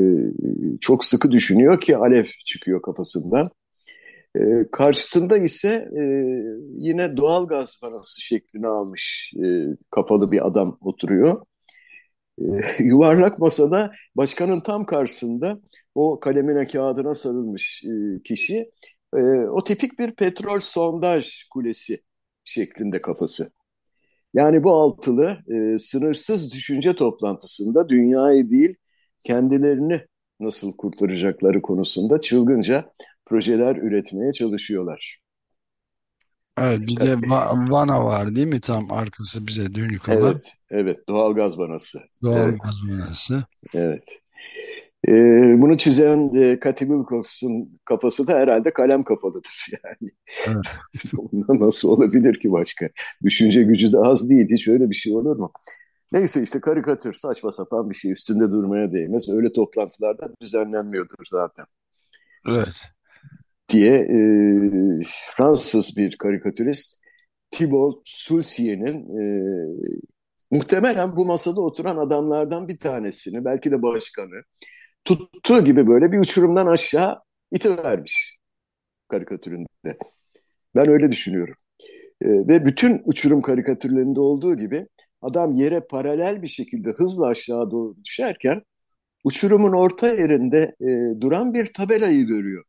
çok 0.80 1.04
sıkı 1.04 1.30
düşünüyor 1.30 1.80
ki 1.80 1.96
alev 1.96 2.24
çıkıyor 2.46 2.82
kafasından. 2.82 3.50
E, 4.36 4.40
karşısında 4.72 5.38
ise 5.38 5.88
e, 5.98 6.02
yine 6.78 7.16
doğal 7.16 7.46
gaz 7.46 7.80
vanası 7.82 8.20
şeklini 8.22 8.66
almış 8.66 9.32
e, 9.44 9.66
kafalı 9.90 10.32
bir 10.32 10.46
adam 10.46 10.78
oturuyor. 10.80 11.42
E, 12.38 12.44
yuvarlak 12.84 13.38
masada 13.38 13.92
başkanın 14.16 14.60
tam 14.60 14.84
karşısında 14.86 15.60
o 15.94 16.20
kalemine 16.20 16.66
kağıdına 16.66 17.14
sarılmış 17.14 17.84
e, 17.84 18.22
kişi 18.22 18.70
e, 19.16 19.20
o 19.50 19.64
tipik 19.64 19.98
bir 19.98 20.14
petrol 20.14 20.60
sondaj 20.60 21.44
kulesi 21.50 21.98
şeklinde 22.44 23.00
kafası. 23.00 23.52
Yani 24.34 24.64
bu 24.64 24.72
altılı 24.74 25.38
e, 25.48 25.78
sınırsız 25.78 26.52
düşünce 26.52 26.96
toplantısında 26.96 27.88
dünyayı 27.88 28.50
değil 28.50 28.74
kendilerini 29.26 30.00
nasıl 30.40 30.76
kurtaracakları 30.76 31.62
konusunda 31.62 32.20
çılgınca 32.20 32.92
projeler 33.26 33.76
üretmeye 33.76 34.32
çalışıyorlar. 34.32 35.25
Evet 36.58 36.80
bir 36.80 36.96
de 36.96 37.16
vana 37.70 38.04
var 38.04 38.34
değil 38.34 38.46
mi 38.46 38.60
tam 38.60 38.92
arkası 38.92 39.46
bize 39.46 39.74
dönük 39.74 40.08
olan? 40.08 40.32
Evet, 40.32 40.52
evet 40.70 41.08
doğal 41.08 41.34
gaz 41.34 41.58
vanası. 41.58 42.00
Doğal 42.22 42.48
evet. 42.48 42.60
gaz 42.62 42.90
vanası. 42.90 43.44
Evet. 43.74 44.04
E, 45.08 45.12
bunu 45.62 45.76
çizen 45.78 46.34
e, 46.34 46.58
Cathy 46.64 46.90
Wilcox'un 46.90 47.78
kafası 47.84 48.26
da 48.26 48.34
herhalde 48.34 48.72
kalem 48.72 49.04
kafalıdır 49.04 49.66
yani. 49.84 50.10
Evet. 50.46 50.66
nasıl 51.60 51.88
olabilir 51.88 52.40
ki 52.40 52.52
başka? 52.52 52.88
Düşünce 53.22 53.62
gücü 53.62 53.92
de 53.92 53.98
az 53.98 54.30
değil. 54.30 54.46
Hiç 54.50 54.68
öyle 54.68 54.90
bir 54.90 54.94
şey 54.94 55.16
olur 55.16 55.36
mu? 55.36 55.52
Neyse 56.12 56.42
işte 56.42 56.60
karikatür 56.60 57.12
saçma 57.12 57.52
sapan 57.52 57.90
bir 57.90 57.94
şey 57.94 58.12
üstünde 58.12 58.50
durmaya 58.50 58.92
değmez. 58.92 59.28
Öyle 59.28 59.52
toplantılarda 59.52 60.30
düzenlenmiyordur 60.42 61.24
zaten. 61.30 61.66
Evet. 62.48 62.95
Diye 63.68 63.94
e, 63.96 64.16
Fransız 65.36 65.96
bir 65.96 66.16
karikatürist 66.18 67.04
Thibault 67.50 68.02
Sulcier'in 68.04 69.18
e, 69.18 69.22
muhtemelen 70.50 71.16
bu 71.16 71.24
masada 71.26 71.60
oturan 71.60 71.96
adamlardan 71.96 72.68
bir 72.68 72.78
tanesini 72.78 73.44
belki 73.44 73.70
de 73.70 73.82
başkanı 73.82 74.42
tuttuğu 75.04 75.64
gibi 75.64 75.86
böyle 75.86 76.12
bir 76.12 76.18
uçurumdan 76.18 76.66
aşağı 76.66 77.22
itivermiş 77.52 78.38
karikatüründe. 79.08 79.98
Ben 80.74 80.88
öyle 80.88 81.12
düşünüyorum. 81.12 81.54
E, 82.22 82.26
ve 82.28 82.64
bütün 82.66 83.02
uçurum 83.04 83.40
karikatürlerinde 83.40 84.20
olduğu 84.20 84.56
gibi 84.56 84.86
adam 85.22 85.54
yere 85.54 85.80
paralel 85.80 86.42
bir 86.42 86.48
şekilde 86.48 86.90
hızla 86.90 87.26
aşağı 87.28 87.70
doğru 87.70 87.96
düşerken 88.04 88.62
uçurumun 89.24 89.72
orta 89.72 90.08
yerinde 90.08 90.76
e, 90.80 91.20
duran 91.20 91.54
bir 91.54 91.72
tabelayı 91.72 92.26
görüyor. 92.26 92.64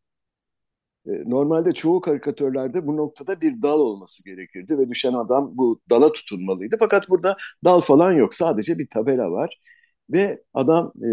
E, 1.07 1.29
normalde 1.29 1.73
çoğu 1.73 2.01
karikatürlerde 2.01 2.87
bu 2.87 2.97
noktada 2.97 3.41
bir 3.41 3.61
dal 3.61 3.79
olması 3.79 4.25
gerekirdi 4.25 4.77
ve 4.77 4.89
düşen 4.89 5.13
adam 5.13 5.57
bu 5.57 5.81
dala 5.89 6.11
tutunmalıydı. 6.11 6.75
Fakat 6.79 7.09
burada 7.09 7.35
dal 7.65 7.79
falan 7.81 8.11
yok. 8.11 8.33
Sadece 8.33 8.79
bir 8.79 8.87
tabela 8.89 9.31
var. 9.31 9.61
Ve 10.09 10.43
adam 10.53 10.93
e, 11.03 11.09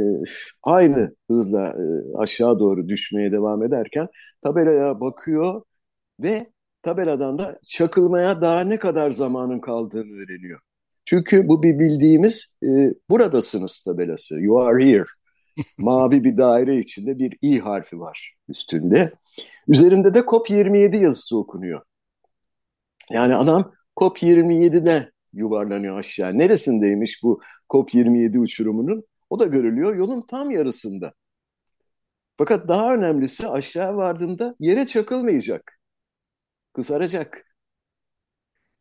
aynı 0.63 1.15
hızla 1.31 1.69
e, 1.69 2.17
aşağı 2.19 2.59
doğru 2.59 2.89
düşmeye 2.89 3.33
devam 3.33 3.63
ederken 3.63 4.09
tabelaya 4.43 5.01
bakıyor 5.01 5.63
ve 6.21 6.47
tabeladan 6.83 7.39
da 7.39 7.61
çakılmaya 7.69 8.41
daha 8.43 8.61
ne 8.61 8.79
kadar 8.79 9.11
zamanın 9.11 9.61
kaldığını 9.61 10.13
öğreniyor. 10.23 10.61
Çünkü 11.07 11.49
bu 11.49 11.63
bir 11.63 11.79
bildiğimiz 11.79 12.59
e, 12.65 12.67
buradasınız 13.11 13.83
tabelası. 13.83 14.41
You 14.41 14.61
are 14.61 14.87
here. 14.87 15.05
mavi 15.79 16.25
bir 16.25 16.37
daire 16.37 16.79
içinde 16.79 17.19
bir 17.19 17.39
i 17.43 17.61
harfi 17.61 18.01
var 18.01 18.35
üstünde. 18.49 19.13
Üzerinde 19.69 20.15
de 20.15 20.19
COP27 20.19 20.97
yazısı 20.97 21.39
okunuyor. 21.39 21.83
Yani 23.11 23.37
adam 23.37 23.73
COP27'de 23.97 25.13
yuvarlanıyor 25.33 25.99
aşağı. 25.99 26.39
Neresindeymiş 26.39 27.23
bu 27.23 27.41
COP27 27.71 28.39
uçurumunun? 28.39 29.05
O 29.31 29.39
da 29.39 29.45
görülüyor 29.45 29.97
yolun 29.97 30.21
tam 30.21 30.51
yarısında. 30.51 31.13
Fakat 32.39 32.69
daha 32.69 32.95
önemlisi 32.95 33.49
aşağı 33.49 33.97
vardığında 33.97 34.55
yere 34.59 34.87
çakılmayacak. 34.87 35.81
Kızaracak. 36.73 37.54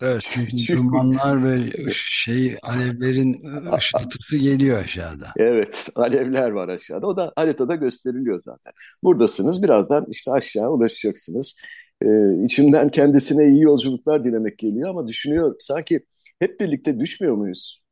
Evet 0.03 0.21
çünkü, 0.29 0.57
çünkü 0.57 0.77
dumanlar 0.77 1.45
ve 1.45 1.71
şey 1.93 2.57
alevlerin 2.63 3.41
ışıltısı 3.77 4.37
geliyor 4.37 4.83
aşağıda. 4.83 5.27
Evet 5.37 5.89
alevler 5.95 6.49
var 6.51 6.69
aşağıda. 6.69 7.07
O 7.07 7.17
da 7.17 7.33
haritada 7.35 7.75
gösteriliyor 7.75 8.41
zaten. 8.41 8.73
Buradasınız 9.03 9.63
birazdan 9.63 10.05
işte 10.09 10.31
aşağı 10.31 10.69
ulaşacaksınız. 10.69 11.57
Ee, 12.01 12.43
içimden 12.45 12.89
kendisine 12.89 13.47
iyi 13.47 13.61
yolculuklar 13.61 14.23
dilemek 14.23 14.57
geliyor 14.57 14.89
ama 14.89 15.07
düşünüyorum 15.07 15.55
sanki 15.59 16.05
hep 16.39 16.59
birlikte 16.59 16.99
düşmüyor 16.99 17.35
muyuz? 17.35 17.83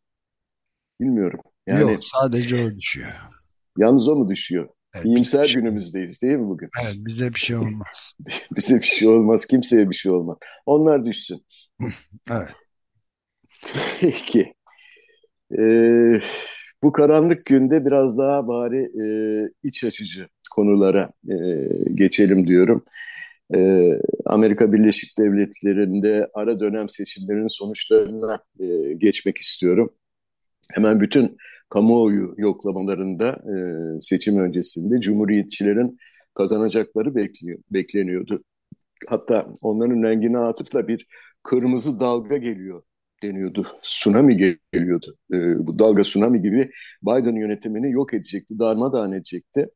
Bilmiyorum. 1.02 1.40
Yani, 1.68 1.82
Yok 1.82 2.00
sadece 2.04 2.66
o 2.66 2.76
düşüyor. 2.76 3.10
Yalnız 3.78 4.08
o 4.08 4.16
mu 4.16 4.30
düşüyor? 4.30 4.70
Evet, 4.96 5.06
İyimser 5.06 5.46
şey... 5.46 5.56
günümüzdeyiz 5.56 6.22
değil 6.22 6.38
mi 6.38 6.48
bugün? 6.48 6.70
Evet 6.84 6.96
bize 6.98 7.30
bir 7.30 7.40
şey 7.40 7.56
olmaz. 7.56 8.14
bize 8.56 8.76
bir 8.76 8.86
şey 8.86 9.08
olmaz. 9.08 9.46
Kimseye 9.46 9.90
bir 9.90 9.96
şey 9.96 10.12
olmaz. 10.12 10.38
Onlar 10.66 11.06
düşsün. 11.06 11.46
evet. 12.32 12.50
Peki. 14.02 14.54
Ee, 15.60 16.22
bu 16.84 16.92
karanlık 16.92 17.46
günde 17.46 17.86
biraz 17.86 18.18
daha 18.18 18.48
bari 18.48 18.78
e, 18.78 19.06
iç 19.64 19.84
açıcı 19.84 20.28
konulara 20.52 21.12
e, 21.30 21.36
geçelim 21.96 22.48
diyorum. 22.48 22.84
E, 23.56 23.92
Amerika 24.26 24.74
Birleşik 24.74 25.18
Devletleri'nde 25.18 26.28
ara 26.34 26.60
dönem 26.60 26.90
seçimlerinin 26.90 27.48
sonuçlarına 27.48 28.40
e, 28.60 28.94
geçmek 28.94 29.38
istiyorum. 29.38 29.94
Hemen 30.72 31.00
bütün 31.00 31.38
kamuoyu 31.72 32.34
yoklamalarında 32.38 33.30
e, 33.30 33.56
seçim 34.02 34.40
öncesinde 34.40 35.00
Cumhuriyetçilerin 35.02 35.98
kazanacakları 36.34 37.16
bekliyor, 37.16 37.60
bekleniyordu. 37.72 38.44
Hatta 39.10 39.48
onların 39.62 40.04
rengine 40.04 40.38
atıfla 40.38 40.88
bir 40.88 41.08
kırmızı 41.44 42.00
dalga 42.00 42.38
geliyor 42.38 42.84
deniyordu. 43.24 43.68
Tsunami 43.84 44.60
geliyordu. 44.74 45.18
E, 45.34 45.68
bu 45.68 45.80
dalga 45.80 46.02
tsunami 46.02 46.42
gibi 46.42 46.72
Biden 47.04 47.36
yönetimini 47.36 47.92
yok 47.92 48.14
edecekti, 48.14 48.60
darmadağın 48.60 49.12
edecekti. 49.12 49.68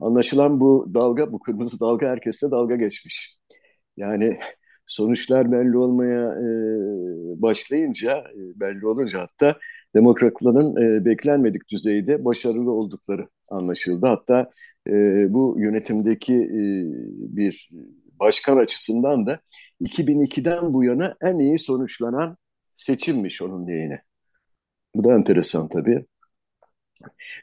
Anlaşılan 0.00 0.60
bu 0.60 0.90
dalga, 0.94 1.32
bu 1.32 1.38
kırmızı 1.40 1.80
dalga 1.80 2.08
herkeste 2.08 2.50
dalga 2.50 2.76
geçmiş. 2.76 3.38
Yani 3.96 4.38
sonuçlar 4.88 5.52
belli 5.52 5.76
olmaya 5.76 6.24
e, 6.32 6.48
başlayınca, 7.42 8.18
e, 8.18 8.60
belli 8.60 8.86
olunca 8.86 9.20
hatta 9.20 9.58
demokratların 9.94 10.76
e, 10.76 11.04
beklenmedik 11.04 11.68
düzeyde 11.68 12.24
başarılı 12.24 12.70
oldukları 12.70 13.28
anlaşıldı. 13.48 14.06
Hatta 14.06 14.50
e, 14.88 14.92
bu 15.34 15.56
yönetimdeki 15.58 16.34
e, 16.34 16.60
bir 17.36 17.70
başkan 18.20 18.56
açısından 18.56 19.26
da 19.26 19.40
2002'den 19.80 20.74
bu 20.74 20.84
yana 20.84 21.16
en 21.22 21.38
iyi 21.38 21.58
sonuçlanan 21.58 22.36
seçimmiş 22.76 23.42
onun 23.42 23.66
diyene. 23.66 24.02
Bu 24.94 25.04
da 25.04 25.14
enteresan 25.14 25.68
tabii. 25.68 26.06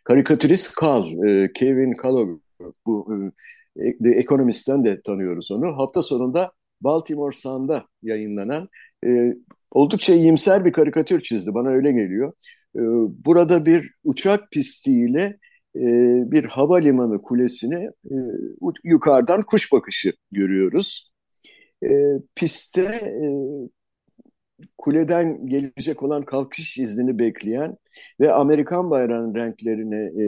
Karikatürist 0.04 0.76
Kal, 0.76 1.06
e, 1.28 1.54
Kevin 1.54 1.94
Kalover, 1.94 2.36
bu 2.86 3.14
e, 3.76 3.98
The 3.98 4.10
Economist'ten 4.10 4.86
de 4.86 5.02
tanıyoruz 5.02 5.52
onu. 5.52 5.78
Hafta 5.78 6.02
sonunda 6.02 6.52
Baltimore 6.86 7.36
Sun'da 7.36 7.86
yayınlanan 8.04 8.70
e, 9.06 9.34
oldukça 9.72 10.14
iyimser 10.14 10.66
bir 10.66 10.72
karikatür 10.72 11.22
çizdi. 11.22 11.54
Bana 11.54 11.70
öyle 11.70 11.92
geliyor. 11.92 12.34
E, 12.76 12.82
burada 13.26 13.66
bir 13.66 13.92
uçak 14.04 14.52
pistiyle 14.52 15.38
e, 15.76 15.84
bir 16.32 16.46
havalimanı 16.46 17.22
kulesine 17.22 17.90
e, 18.06 18.16
yukarıdan 18.84 19.42
kuş 19.42 19.72
bakışı 19.72 20.14
görüyoruz. 20.32 21.12
E, 21.84 21.90
pistte 22.36 22.82
e, 23.06 23.26
kuleden 24.78 25.48
gelecek 25.48 26.04
olan 26.04 26.22
kalkış 26.22 26.78
iznini 26.78 27.20
bekleyen 27.20 27.78
ve 28.20 28.32
Amerikan 28.32 28.90
bayrağının 28.90 29.36
renklerine 29.36 30.24
e, 30.24 30.26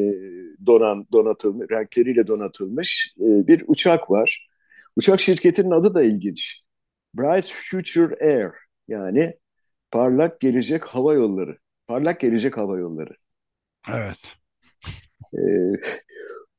donan 0.66 1.08
donatılmış 1.12 1.68
renkleriyle 1.72 2.28
donatılmış 2.28 3.14
e, 3.20 3.48
bir 3.48 3.64
uçak 3.68 4.12
var. 4.12 4.47
Uçak 4.98 5.20
şirketinin 5.20 5.72
adı 5.72 5.94
da 5.96 6.04
ilginç. 6.04 6.62
Bright 7.14 7.52
Future 7.54 8.26
Air 8.26 8.52
yani 8.88 9.34
parlak 9.92 10.40
gelecek 10.40 10.86
hava 10.86 11.14
yolları. 11.14 11.58
Parlak 11.88 12.20
gelecek 12.20 12.58
hava 12.58 12.78
yolları. 12.78 13.14
Evet. 13.90 14.36
E, 15.34 15.42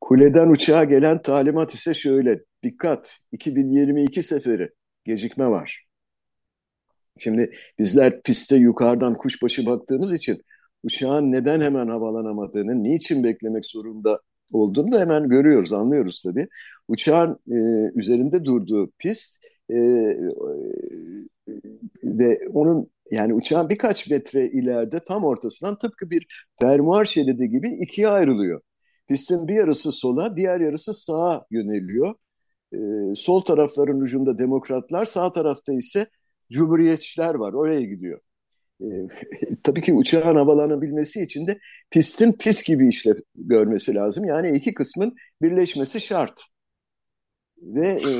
kuleden 0.00 0.48
uçağa 0.48 0.84
gelen 0.84 1.22
talimat 1.22 1.74
ise 1.74 1.94
şöyle. 1.94 2.40
Dikkat 2.62 3.18
2022 3.32 4.22
seferi 4.22 4.70
gecikme 5.04 5.48
var. 5.48 5.86
Şimdi 7.18 7.52
bizler 7.78 8.22
piste 8.22 8.56
yukarıdan 8.56 9.14
kuşbaşı 9.14 9.66
baktığımız 9.66 10.12
için 10.12 10.42
uçağın 10.82 11.32
neden 11.32 11.60
hemen 11.60 11.88
havalanamadığını, 11.88 12.82
niçin 12.82 13.24
beklemek 13.24 13.66
zorunda 13.66 14.20
olduğunu 14.52 14.92
da 14.92 15.00
hemen 15.00 15.28
görüyoruz, 15.28 15.72
anlıyoruz 15.72 16.22
tabii. 16.22 16.48
Uçağın 16.88 17.38
e, 17.50 17.56
üzerinde 17.94 18.44
durduğu 18.44 18.90
pist 18.98 19.44
e, 19.70 19.76
ve 22.04 22.40
onun 22.52 22.90
yani 23.10 23.34
uçağın 23.34 23.68
birkaç 23.68 24.10
metre 24.10 24.50
ileride 24.50 25.00
tam 25.00 25.24
ortasından 25.24 25.78
tıpkı 25.78 26.10
bir 26.10 26.26
fermuar 26.60 27.04
şeridi 27.04 27.48
gibi 27.48 27.78
ikiye 27.82 28.08
ayrılıyor. 28.08 28.60
Pistin 29.08 29.48
bir 29.48 29.54
yarısı 29.54 29.92
sola, 29.92 30.36
diğer 30.36 30.60
yarısı 30.60 30.94
sağa 30.94 31.46
yöneliyor. 31.50 32.14
E, 32.72 32.78
sol 33.16 33.40
tarafların 33.40 34.00
ucunda 34.00 34.38
demokratlar, 34.38 35.04
sağ 35.04 35.32
tarafta 35.32 35.72
ise 35.72 36.06
cumhuriyetçiler 36.52 37.34
var. 37.34 37.52
Oraya 37.52 37.82
gidiyor. 37.82 38.20
E, 38.80 38.86
tabii 39.62 39.82
ki 39.82 39.94
uçağın 39.94 40.36
havalanabilmesi 40.36 41.22
için 41.22 41.46
de 41.46 41.58
pistin 41.90 42.32
pis 42.32 42.62
gibi 42.62 42.88
işlev 42.88 43.16
görmesi 43.34 43.94
lazım. 43.94 44.24
Yani 44.24 44.50
iki 44.56 44.74
kısmın 44.74 45.16
birleşmesi 45.42 46.00
şart. 46.00 46.42
Ve 47.62 47.88
e, 47.88 48.12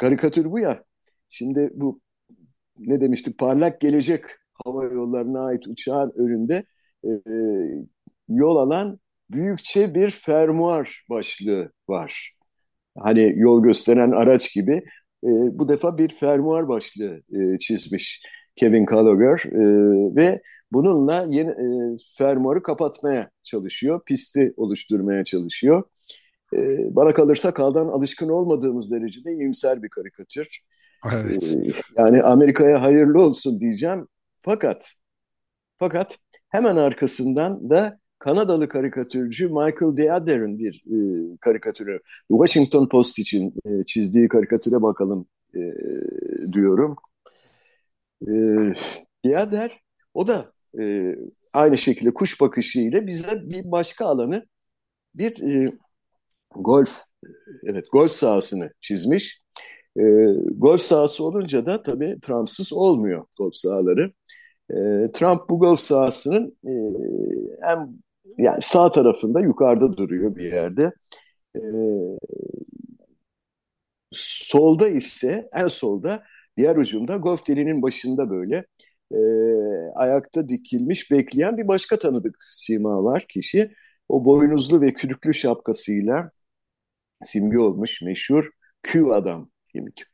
karikatür 0.00 0.50
bu 0.50 0.58
ya. 0.58 0.84
Şimdi 1.28 1.70
bu 1.74 2.00
ne 2.78 3.00
demiştik 3.00 3.38
parlak 3.38 3.80
gelecek 3.80 4.24
hava 4.64 4.84
yollarına 4.84 5.46
ait 5.46 5.66
uçağın 5.66 6.12
önünde 6.16 6.64
e, 7.04 7.10
yol 8.28 8.56
alan 8.56 9.00
büyükçe 9.30 9.94
bir 9.94 10.10
fermuar 10.10 11.04
başlığı 11.10 11.72
var. 11.88 12.32
Hani 12.98 13.34
yol 13.36 13.62
gösteren 13.62 14.10
araç 14.10 14.54
gibi 14.54 14.72
e, 15.24 15.28
bu 15.58 15.68
defa 15.68 15.98
bir 15.98 16.08
fermuar 16.08 16.68
başlığı 16.68 17.22
e, 17.32 17.58
çizmiş 17.58 18.22
Kevin 18.56 18.86
Gallagher 18.86 19.44
e, 19.44 19.60
ve 20.16 20.42
bununla 20.72 21.26
yeni 21.30 21.50
e, 21.50 21.96
fermuarı 22.18 22.62
kapatmaya 22.62 23.30
çalışıyor, 23.42 24.00
pisti 24.06 24.54
oluşturmaya 24.56 25.24
çalışıyor. 25.24 25.82
E, 26.54 26.78
bana 26.96 27.14
kalırsa 27.14 27.54
kaldan 27.54 27.86
alışkın 27.86 28.28
olmadığımız 28.28 28.90
derecede 28.90 29.32
iyimser 29.32 29.82
bir 29.82 29.88
karikatür. 29.88 30.60
Evet. 31.12 31.48
E, 31.48 31.72
yani 31.96 32.22
Amerika'ya 32.22 32.82
hayırlı 32.82 33.22
olsun 33.22 33.60
diyeceğim. 33.60 34.08
Fakat 34.38 34.92
fakat 35.78 36.18
hemen 36.48 36.76
arkasından 36.76 37.70
da 37.70 37.98
Kanadalı 38.18 38.68
karikatürcü 38.68 39.48
Michael 39.48 39.96
Deader'ın 39.96 40.58
bir 40.58 40.84
e, 40.86 40.96
karikatürü. 41.40 42.00
Washington 42.28 42.88
Post 42.88 43.18
için 43.18 43.54
e, 43.66 43.84
çizdiği 43.84 44.28
karikatüre 44.28 44.82
bakalım 44.82 45.26
e, 45.54 45.60
diyorum. 46.52 46.96
E, 48.22 48.30
Deader 49.24 49.80
o 50.14 50.28
da 50.28 50.46
e, 50.80 51.14
aynı 51.54 51.78
şekilde 51.78 52.14
kuş 52.14 52.40
bakışı 52.40 52.80
ile 52.80 53.06
bize 53.06 53.42
bir 53.50 53.70
başka 53.70 54.06
alanı 54.06 54.46
bir 55.14 55.42
e, 55.42 55.70
golf 56.54 57.02
evet 57.64 57.84
golf 57.92 58.12
sahasını 58.12 58.70
çizmiş. 58.80 59.42
E, 59.96 60.02
golf 60.56 60.80
sahası 60.80 61.24
olunca 61.24 61.66
da 61.66 61.82
tabii 61.82 62.18
Trump'sız 62.22 62.72
olmuyor 62.72 63.24
golf 63.38 63.54
sahaları. 63.56 64.12
E, 64.70 64.74
Trump 65.12 65.48
bu 65.50 65.58
golf 65.58 65.80
sahasının 65.80 66.56
e, 66.66 66.72
hem 67.62 67.88
yani 68.38 68.62
sağ 68.62 68.92
tarafında 68.92 69.40
yukarıda 69.40 69.96
duruyor 69.96 70.36
bir 70.36 70.44
yerde. 70.52 70.92
E, 71.56 71.60
solda 74.12 74.88
ise 74.88 75.48
en 75.54 75.68
solda 75.68 76.24
diğer 76.56 76.76
ucunda 76.76 77.16
golf 77.16 77.48
delinin 77.48 77.82
başında 77.82 78.30
böyle 78.30 78.66
e, 79.12 79.18
ayakta 79.94 80.48
dikilmiş 80.48 81.10
bekleyen 81.10 81.56
bir 81.58 81.68
başka 81.68 81.98
tanıdık 81.98 82.36
sima 82.50 83.04
var 83.04 83.26
kişi. 83.28 83.72
o 84.08 84.24
boynuzlu 84.24 84.80
ve 84.80 84.94
kürklü 84.94 85.34
şapkasıyla 85.34 86.30
simge 87.24 87.58
olmuş 87.58 88.02
meşhur 88.02 88.50
Q 88.82 89.14
adam, 89.14 89.50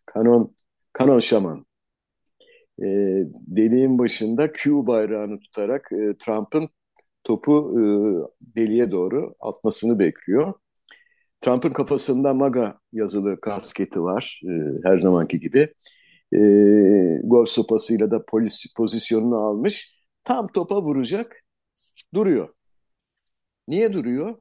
kanon, 0.06 0.54
kanon 0.92 1.18
şaman. 1.18 1.66
E, 2.82 2.86
deliğin 3.46 3.98
başında 3.98 4.52
Q 4.52 4.86
bayrağını 4.86 5.40
tutarak 5.40 5.92
e, 5.92 6.16
Trump'ın 6.18 6.68
topu 7.24 7.74
e, 7.78 7.82
deliğe 8.56 8.90
doğru 8.90 9.34
atmasını 9.40 9.98
bekliyor. 9.98 10.54
Trump'ın 11.40 11.70
kafasında 11.70 12.34
MAGA 12.34 12.78
yazılı 12.92 13.40
kasketi 13.40 14.02
var 14.02 14.42
e, 14.48 14.52
her 14.84 14.98
zamanki 14.98 15.40
gibi. 15.40 15.74
E, 16.32 16.38
golf 17.24 17.48
sopasıyla 17.48 18.10
da 18.10 18.24
polis 18.24 18.74
pozisyonunu 18.76 19.36
almış. 19.36 19.94
Tam 20.24 20.46
topa 20.48 20.82
vuracak, 20.82 21.44
duruyor. 22.14 22.54
Niye 23.68 23.92
duruyor? 23.92 24.36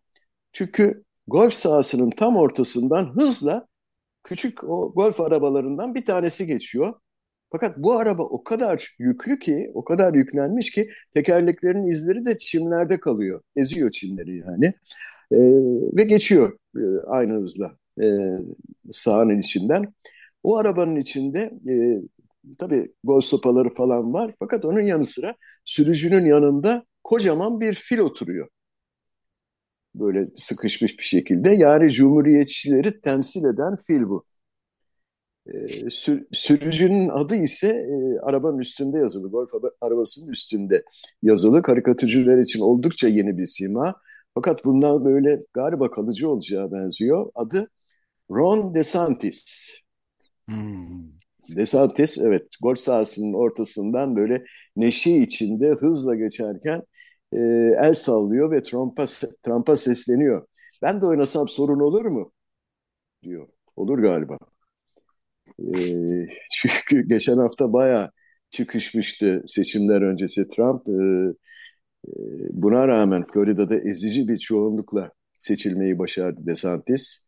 Çünkü 0.54 1.04
golf 1.27 1.54
sahasının 1.54 2.10
tam 2.10 2.38
ortasından 2.38 3.15
hızla 3.15 3.67
küçük 4.23 4.63
o 4.63 4.93
golf 4.95 5.19
arabalarından 5.19 5.95
bir 5.95 6.06
tanesi 6.06 6.47
geçiyor. 6.47 6.93
Fakat 7.51 7.77
bu 7.77 7.93
araba 7.99 8.23
o 8.23 8.43
kadar 8.43 8.95
yüklü 8.99 9.39
ki, 9.39 9.71
o 9.73 9.84
kadar 9.84 10.13
yüklenmiş 10.13 10.71
ki 10.71 10.89
tekerleklerin 11.13 11.88
izleri 11.88 12.25
de 12.25 12.38
çimlerde 12.38 12.99
kalıyor. 12.99 13.41
Eziyor 13.56 13.91
çimleri 13.91 14.38
yani. 14.38 14.65
E, 15.32 15.38
ve 15.97 16.04
geçiyor 16.04 16.58
e, 16.77 16.84
aynı 17.08 17.34
hızla 17.34 17.77
e, 18.01 18.06
sahanın 18.91 19.39
içinden. 19.39 19.93
O 20.43 20.58
arabanın 20.58 20.95
içinde 20.95 21.39
e, 21.69 21.73
tabii 22.60 22.93
gol 23.04 23.21
sopaları 23.21 23.73
falan 23.73 24.13
var. 24.13 24.36
Fakat 24.39 24.65
onun 24.65 24.82
yanı 24.82 25.06
sıra 25.06 25.36
sürücünün 25.65 26.25
yanında 26.25 26.86
kocaman 27.04 27.60
bir 27.60 27.73
fil 27.73 27.99
oturuyor. 27.99 28.47
Böyle 29.95 30.27
sıkışmış 30.38 30.99
bir 30.99 31.04
şekilde. 31.04 31.49
Yani 31.49 31.91
cumhuriyetçileri 31.91 33.01
temsil 33.01 33.45
eden 33.45 33.75
fil 33.88 34.01
bu. 34.04 34.25
E, 35.47 35.89
sür, 35.89 36.25
sürücünün 36.32 37.10
adı 37.10 37.36
ise 37.36 37.67
e, 37.67 38.19
arabanın 38.19 38.60
üstünde 38.60 38.97
yazılı, 38.97 39.30
golf 39.32 39.49
arabasının 39.82 40.32
üstünde 40.32 40.84
yazılı. 41.23 41.62
Karikatürcüler 41.62 42.38
için 42.38 42.60
oldukça 42.62 43.08
yeni 43.08 43.38
bir 43.38 43.45
sima. 43.45 43.95
Fakat 44.34 44.65
bundan 44.65 45.06
böyle 45.06 45.43
galiba 45.54 45.91
kalıcı 45.91 46.30
olacağı 46.30 46.71
benziyor. 46.71 47.32
Adı 47.36 47.69
Ron 48.32 48.75
DeSantis. 48.75 49.69
Hmm. 50.51 51.55
DeSantis 51.55 52.17
evet 52.17 52.47
golf 52.61 52.79
sahasının 52.79 53.33
ortasından 53.33 54.15
böyle 54.15 54.43
neşe 54.75 55.11
içinde 55.11 55.69
hızla 55.69 56.15
geçerken 56.15 56.81
e, 57.33 57.37
el 57.81 57.93
sallıyor 57.93 58.51
ve 58.51 58.63
Trump'a 58.63 59.05
Trump'a 59.43 59.75
sesleniyor. 59.75 60.47
Ben 60.81 61.01
de 61.01 61.05
oynasam 61.05 61.47
sorun 61.49 61.79
olur 61.79 62.05
mu? 62.05 62.31
diyor. 63.23 63.47
Olur 63.75 63.99
galiba. 63.99 64.37
E, 65.59 65.75
çünkü 66.55 67.07
geçen 67.07 67.37
hafta 67.37 67.73
bayağı 67.73 68.11
çıkışmıştı 68.49 69.43
seçimler 69.47 70.01
öncesi 70.01 70.47
Trump. 70.47 70.87
E, 70.87 70.91
e 72.07 72.11
buna 72.51 72.87
rağmen 72.87 73.25
Florida'da 73.33 73.75
ezici 73.75 74.27
bir 74.27 74.37
çoğunlukla 74.39 75.11
seçilmeyi 75.39 75.99
başardı 75.99 76.45
DeSantis. 76.45 77.25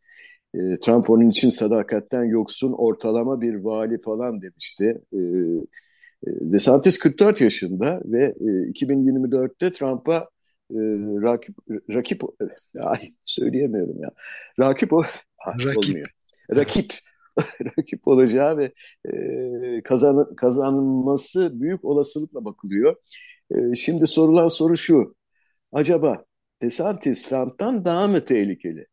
E, 0.55 0.77
Trump 0.77 1.09
onun 1.09 1.29
için 1.29 1.49
sadakatten 1.49 2.23
yoksun 2.23 2.73
ortalama 2.73 3.41
bir 3.41 3.55
vali 3.55 4.01
falan 4.01 4.41
demişti. 4.41 5.01
E, 5.13 5.17
e 5.17 6.51
DeSantis 6.51 6.99
44 6.99 7.41
yaşında 7.41 8.01
ve 8.05 8.23
e, 8.23 8.71
2024'te 8.71 9.71
Trump'a 9.71 10.17
e, 10.71 10.79
rakip 11.21 11.55
rakip 11.89 12.21
ay 12.81 13.13
söyleyemiyorum 13.23 14.01
ya. 14.01 14.09
Rakip 14.59 14.93
o 14.93 15.03
rakip. 15.47 15.77
olmuyor. 15.77 16.07
Rakip 16.55 16.93
rakip 17.77 18.07
olacağı 18.07 18.57
ve 18.57 18.73
e, 19.13 19.83
kazan, 19.83 20.35
kazanılması 20.35 21.61
büyük 21.61 21.85
olasılıkla 21.85 22.45
bakılıyor. 22.45 22.95
E, 23.51 23.75
şimdi 23.75 24.07
sorulan 24.07 24.47
soru 24.47 24.77
şu. 24.77 25.15
Acaba 25.71 26.25
DeSantis 26.61 27.23
Trump'tan 27.23 27.85
daha 27.85 28.07
mı 28.07 28.25
tehlikeli? 28.25 28.85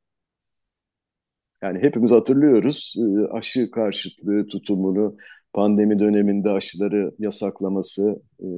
Yani 1.62 1.82
hepimiz 1.82 2.10
hatırlıyoruz 2.10 2.94
e, 2.98 3.32
aşı 3.32 3.70
karşıtlığı 3.70 4.46
tutumunu, 4.46 5.16
pandemi 5.52 5.98
döneminde 5.98 6.50
aşıları 6.50 7.12
yasaklaması 7.18 8.22
e, 8.40 8.48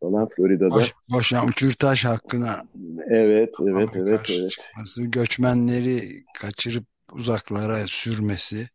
falan 0.00 0.28
Florida'da. 0.28 0.74
Boş, 0.74 0.94
boşan 1.10 1.46
kürtaj 1.50 2.04
hakkına. 2.04 2.62
Evet, 3.08 3.54
evet, 3.62 3.88
evet, 3.96 4.30
evet. 4.30 4.56
Göçmenleri 4.96 6.24
kaçırıp 6.38 6.84
uzaklara 7.12 7.86
sürmesi. 7.86 8.68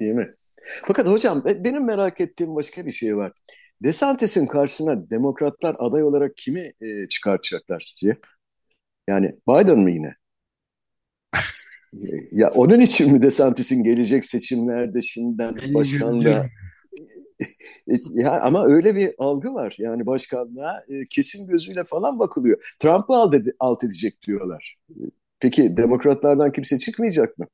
Değil 0.00 0.14
mi? 0.14 0.34
Fakat 0.86 1.06
hocam 1.06 1.44
benim 1.44 1.84
merak 1.84 2.20
ettiğim 2.20 2.54
başka 2.54 2.86
bir 2.86 2.92
şey 2.92 3.16
var. 3.16 3.32
DeSantis'in 3.82 4.46
karşısına 4.46 5.10
demokratlar 5.10 5.76
aday 5.78 6.02
olarak 6.02 6.36
kimi 6.36 6.72
e, 6.80 7.08
çıkartacaklar 7.08 7.80
sizce? 7.80 8.16
Yani 9.08 9.34
Biden 9.48 9.78
mı 9.78 9.90
yine? 9.90 10.14
Ya 12.32 12.50
onun 12.50 12.80
için 12.80 13.12
mi 13.12 13.22
DeSantis'in 13.22 13.82
gelecek 13.84 14.24
seçimlerde 14.24 15.02
şimdiden 15.02 15.54
başkanla 15.74 16.48
ya 18.12 18.40
ama 18.40 18.66
öyle 18.66 18.96
bir 18.96 19.10
algı 19.18 19.54
var. 19.54 19.74
Yani 19.78 20.06
başkanlığa 20.06 20.84
e, 20.88 21.04
kesin 21.10 21.46
gözüyle 21.46 21.84
falan 21.84 22.18
bakılıyor. 22.18 22.74
Trump'ı 22.78 23.14
alt, 23.14 23.34
ed 23.34 23.46
alt 23.60 23.84
edecek 23.84 24.22
diyorlar. 24.26 24.76
Peki 25.40 25.76
demokratlardan 25.76 26.52
kimse 26.52 26.78
çıkmayacak 26.78 27.38
mı? 27.38 27.46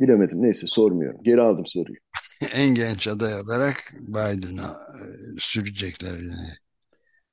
Bilemedim. 0.00 0.42
Neyse 0.42 0.66
sormuyorum. 0.66 1.20
Geri 1.22 1.40
aldım 1.40 1.66
soruyu. 1.66 1.98
en 2.52 2.74
genç 2.74 3.08
aday 3.08 3.40
olarak 3.40 3.94
Biden'a 4.00 4.80
e, 4.94 5.02
sürecekler. 5.38 6.18
Yani. 6.18 6.34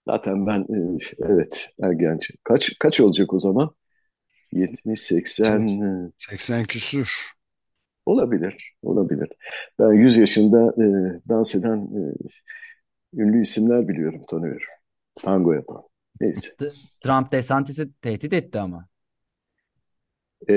Zaten 0.08 0.47
ben 0.47 0.62
e, 0.62 0.97
evet 1.19 1.69
en 1.84 1.97
genç. 1.97 2.32
Kaç 2.43 2.80
kaç 2.80 3.00
olacak 3.00 3.34
o 3.34 3.39
zaman? 3.39 3.71
70, 4.52 5.02
80... 5.02 6.12
80 6.18 6.66
küsür. 6.66 7.38
Olabilir, 8.06 8.74
olabilir. 8.82 9.30
Ben 9.80 9.94
100 9.94 10.18
yaşında 10.18 10.74
e, 10.84 10.88
dans 11.30 11.56
eden 11.56 11.78
e, 11.78 12.02
ünlü 13.22 13.42
isimler 13.42 13.88
biliyorum, 13.88 14.22
tanıyorum. 14.30 14.68
Tango 15.16 15.54
yapan. 15.54 15.82
Neyse. 16.22 16.50
Trump 17.04 17.32
DeSantis'i 17.32 17.90
tehdit 18.02 18.34
etti 18.34 18.60
ama. 18.60 18.88
E, 20.48 20.54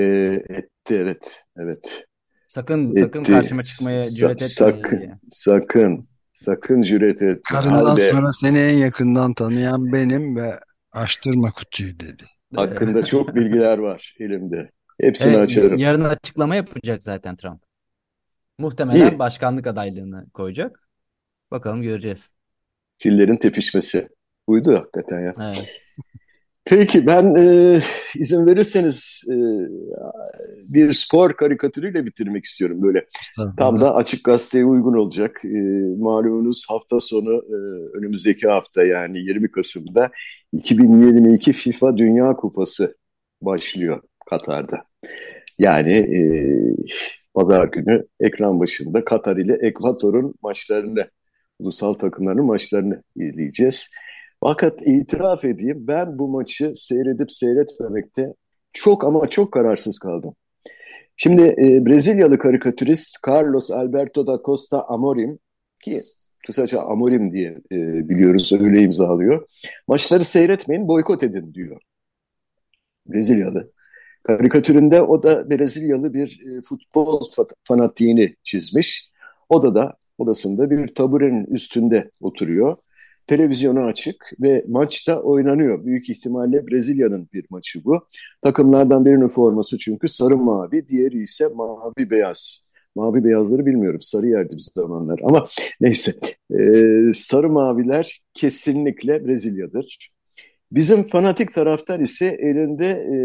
etti, 0.49 0.95
evet. 0.95 1.43
Evet. 1.57 2.05
Sakın, 2.47 2.89
etti. 2.91 2.99
sakın 2.99 3.23
karşıma 3.23 3.61
çıkmaya 3.61 4.01
cüret 4.01 4.41
etme. 4.41 4.47
Sakın, 4.47 4.99
diye. 4.99 5.17
sakın, 5.31 6.07
sakın 6.33 6.81
cüret 6.81 7.21
etme. 7.21 7.41
Karından 7.49 7.83
Halde... 7.83 8.11
sonra 8.11 8.33
seni 8.33 8.59
en 8.59 8.77
yakından 8.77 9.33
tanıyan 9.33 9.93
benim 9.93 10.35
ve 10.35 10.59
açtırma 10.91 11.51
kutuyu 11.51 11.99
dedi. 11.99 12.23
Hakkında 12.55 13.03
çok 13.03 13.35
bilgiler 13.35 13.77
var 13.77 14.15
elimde. 14.19 14.71
Hepsini 15.01 15.35
evet, 15.35 15.43
açarım. 15.43 15.77
Yarın 15.77 16.03
açıklama 16.03 16.55
yapacak 16.55 17.03
zaten 17.03 17.35
Trump. 17.35 17.61
Muhtemelen 18.57 19.11
İyi. 19.11 19.19
başkanlık 19.19 19.67
adaylığını 19.67 20.29
koyacak. 20.29 20.89
Bakalım 21.51 21.81
göreceğiz. 21.81 22.31
Fillerin 22.97 23.37
tepişmesi. 23.37 24.07
Uydu 24.47 24.75
hakikaten 24.75 25.19
ya. 25.19 25.35
Evet. 25.39 25.80
Peki 26.71 27.07
ben 27.07 27.35
e, 27.35 27.79
izin 28.15 28.45
verirseniz 28.45 29.23
e, 29.27 29.35
bir 30.73 30.91
spor 30.91 31.33
karikatürüyle 31.33 32.05
bitirmek 32.05 32.45
istiyorum 32.45 32.77
böyle. 32.85 33.05
Tabii. 33.37 33.55
Tam 33.57 33.79
da 33.79 33.95
açık 33.95 34.23
gazeteye 34.23 34.65
uygun 34.65 34.93
olacak. 34.93 35.41
E, 35.45 35.57
malumunuz 35.97 36.65
hafta 36.69 36.99
sonu 36.99 37.33
e, 37.33 37.55
önümüzdeki 37.97 38.47
hafta 38.47 38.83
yani 38.83 39.19
20 39.19 39.51
Kasım'da 39.51 40.11
2022 40.53 41.53
FIFA 41.53 41.97
Dünya 41.97 42.35
Kupası 42.35 42.97
başlıyor 43.41 44.01
Katar'da. 44.29 44.83
Yani 45.59 45.93
e, 45.93 46.19
pazar 47.33 47.67
günü 47.67 48.05
ekran 48.19 48.59
başında 48.59 49.05
Katar 49.05 49.37
ile 49.37 49.53
Ekvator'un 49.61 50.33
maçlarını, 50.43 51.09
ulusal 51.59 51.93
takımların 51.93 52.45
maçlarını 52.45 53.03
izleyeceğiz. 53.15 53.87
Fakat 54.43 54.87
itiraf 54.87 55.45
edeyim 55.45 55.87
ben 55.87 56.19
bu 56.19 56.27
maçı 56.27 56.71
seyredip 56.75 57.31
seyretmemekte 57.31 58.33
çok 58.73 59.03
ama 59.03 59.29
çok 59.29 59.51
kararsız 59.51 59.99
kaldım. 59.99 60.35
Şimdi 61.17 61.41
e, 61.41 61.85
Brezilyalı 61.85 62.37
karikatürist 62.39 63.27
Carlos 63.27 63.71
Alberto 63.71 64.27
da 64.27 64.41
Costa 64.45 64.83
Amorim 64.87 65.39
ki 65.83 66.01
kısaca 66.45 66.81
Amorim 66.81 67.33
diye 67.33 67.49
e, 67.71 68.09
biliyoruz 68.09 68.53
öyle 68.53 68.81
imzalıyor. 68.81 69.47
Maçları 69.87 70.23
seyretmeyin 70.23 70.87
boykot 70.87 71.23
edin 71.23 71.53
diyor. 71.53 71.81
Brezilyalı. 73.05 73.71
Karikatüründe 74.23 75.01
o 75.01 75.23
da 75.23 75.49
Brezilyalı 75.49 76.13
bir 76.13 76.41
e, 76.47 76.61
futbol 76.61 77.21
fanatiğini 77.63 78.35
çizmiş. 78.43 79.11
Odada, 79.49 79.97
odasında 80.17 80.69
bir 80.69 80.95
taburenin 80.95 81.45
üstünde 81.45 82.11
oturuyor 82.21 82.77
televizyonu 83.31 83.79
açık 83.83 84.31
ve 84.41 84.61
maçta 84.69 85.21
oynanıyor. 85.21 85.85
Büyük 85.85 86.09
ihtimalle 86.09 86.67
Brezilya'nın 86.67 87.29
bir 87.33 87.45
maçı 87.49 87.83
bu. 87.85 88.07
Takımlardan 88.41 89.05
birinin 89.05 89.27
forması 89.27 89.77
çünkü 89.77 90.07
sarı 90.07 90.37
mavi, 90.37 90.87
diğeri 90.87 91.17
ise 91.17 91.47
mavi 91.47 92.09
beyaz. 92.09 92.65
Mavi 92.95 93.23
beyazları 93.23 93.65
bilmiyorum. 93.65 94.01
Sarı 94.01 94.27
yerdi 94.27 94.55
bir 94.55 94.71
zamanlar. 94.75 95.19
Ama 95.23 95.47
neyse. 95.81 96.11
Ee, 96.59 97.11
sarı 97.13 97.49
maviler 97.49 98.21
kesinlikle 98.33 99.27
Brezilya'dır. 99.27 100.11
Bizim 100.71 101.03
fanatik 101.03 101.53
taraftar 101.53 101.99
ise 101.99 102.25
elinde 102.25 102.87
e, 102.89 103.17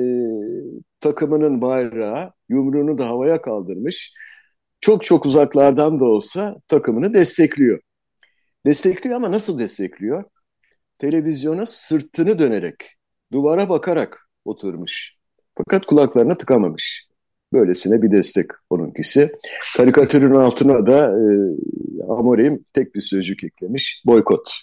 takımının 1.01 1.61
bayrağı, 1.61 2.33
yumruğunu 2.49 2.99
da 2.99 3.09
havaya 3.09 3.42
kaldırmış. 3.42 4.12
Çok 4.81 5.05
çok 5.05 5.27
uzaklardan 5.27 6.01
da 6.01 6.05
olsa 6.05 6.57
takımını 6.69 7.14
destekliyor. 7.14 7.79
Destekliyor 8.67 9.17
ama 9.17 9.33
nasıl 9.33 9.59
destekliyor? 9.59 10.25
Televizyona 10.99 11.67
sırtını 11.67 12.39
dönerek, 12.39 12.95
duvara 13.33 13.69
bakarak 13.69 14.29
oturmuş. 14.45 15.13
Fakat 15.59 15.87
kulaklarına 15.87 16.37
tıkamamış. 16.37 17.07
Böylesine 17.53 18.03
bir 18.03 18.11
destek 18.11 18.47
onunkisi. 18.71 19.33
Karikatürün 19.77 20.35
altına 20.35 20.87
da 20.87 20.99
e, 20.99 21.23
Amorim 22.13 22.65
tek 22.73 22.95
bir 22.95 23.01
sözcük 23.01 23.45
eklemiş. 23.45 24.03
Boykot. 24.07 24.61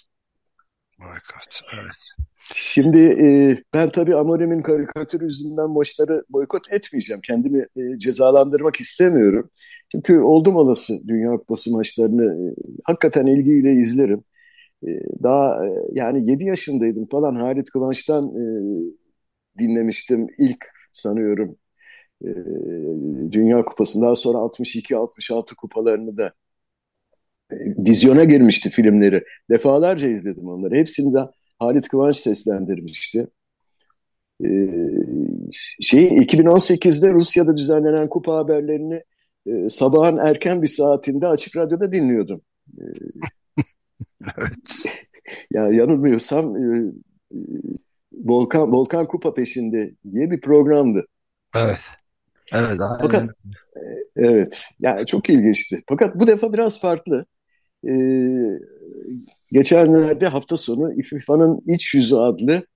Boykot, 0.98 1.60
evet. 1.74 2.28
Şimdi 2.54 2.98
e, 2.98 3.58
ben 3.74 3.90
tabii 3.90 4.16
Amorim'in 4.16 4.60
karikatürü 4.60 5.24
yüzünden 5.24 5.70
maçları 5.70 6.24
boykot 6.30 6.72
etmeyeceğim. 6.72 7.20
Kendimi 7.22 7.66
e, 7.76 7.98
cezalandırmak 7.98 8.80
istemiyorum. 8.80 9.50
Çünkü 9.92 10.20
oldum 10.20 10.56
olası 10.56 11.08
Dünya 11.08 11.30
Kupası 11.36 11.70
maçlarını 11.72 12.50
e, 12.50 12.54
hakikaten 12.84 13.26
ilgiyle 13.26 13.72
izlerim. 13.72 14.22
E, 14.86 14.88
daha 15.22 15.66
e, 15.66 15.70
yani 15.92 16.30
7 16.30 16.44
yaşındaydım 16.44 17.04
falan 17.12 17.34
Halit 17.36 17.70
Kıvanç'tan 17.70 18.24
e, 18.36 18.44
dinlemiştim 19.58 20.26
ilk 20.38 20.66
sanıyorum 20.92 21.56
e, 22.24 22.28
Dünya 23.32 23.64
Kupası. 23.64 24.02
Daha 24.02 24.16
sonra 24.16 24.38
62-66 24.38 25.56
kupalarını 25.56 26.16
da 26.16 26.32
e, 27.52 27.54
vizyona 27.78 28.24
girmişti 28.24 28.70
filmleri. 28.70 29.24
Defalarca 29.50 30.08
izledim 30.08 30.48
onları. 30.48 30.76
Hepsini 30.76 31.14
de 31.14 31.18
Halit 31.64 31.88
Kıvanç 31.88 32.16
seslendirmişti. 32.16 33.26
Ee, 34.44 34.48
şey 35.80 36.08
2018'de 36.08 37.12
Rusya'da 37.12 37.56
düzenlenen 37.56 38.08
kupa 38.08 38.36
haberlerini 38.36 39.02
e, 39.46 39.68
sabahın 39.68 40.16
erken 40.16 40.62
bir 40.62 40.66
saatinde 40.66 41.26
açık 41.26 41.56
radyoda 41.56 41.92
dinliyordum. 41.92 42.40
Ee, 42.78 42.82
evet. 44.38 44.86
ya 45.50 45.68
yanılmıyorsam 45.68 46.56
e, 46.56 46.92
e, 47.32 47.38
Volkan 48.12 48.72
Volkan 48.72 49.06
Kupa 49.06 49.34
peşinde 49.34 49.90
diye 50.12 50.30
bir 50.30 50.40
programdı. 50.40 51.06
Evet. 51.56 51.88
Evet. 52.52 52.80
Aynen. 52.80 52.98
Fakat 53.00 53.28
evet 54.16 54.64
yani 54.80 55.06
çok 55.06 55.30
ilginçti. 55.30 55.82
Fakat 55.88 56.14
bu 56.14 56.26
defa 56.26 56.52
biraz 56.52 56.80
farklı. 56.80 57.26
Ee, 57.88 58.60
geçenlerde 59.52 60.26
hafta 60.26 60.56
sonu 60.56 60.94
İFİFA'nın 60.94 61.62
İç 61.66 61.94
Yüzü 61.94 62.16
adlı 62.16 62.66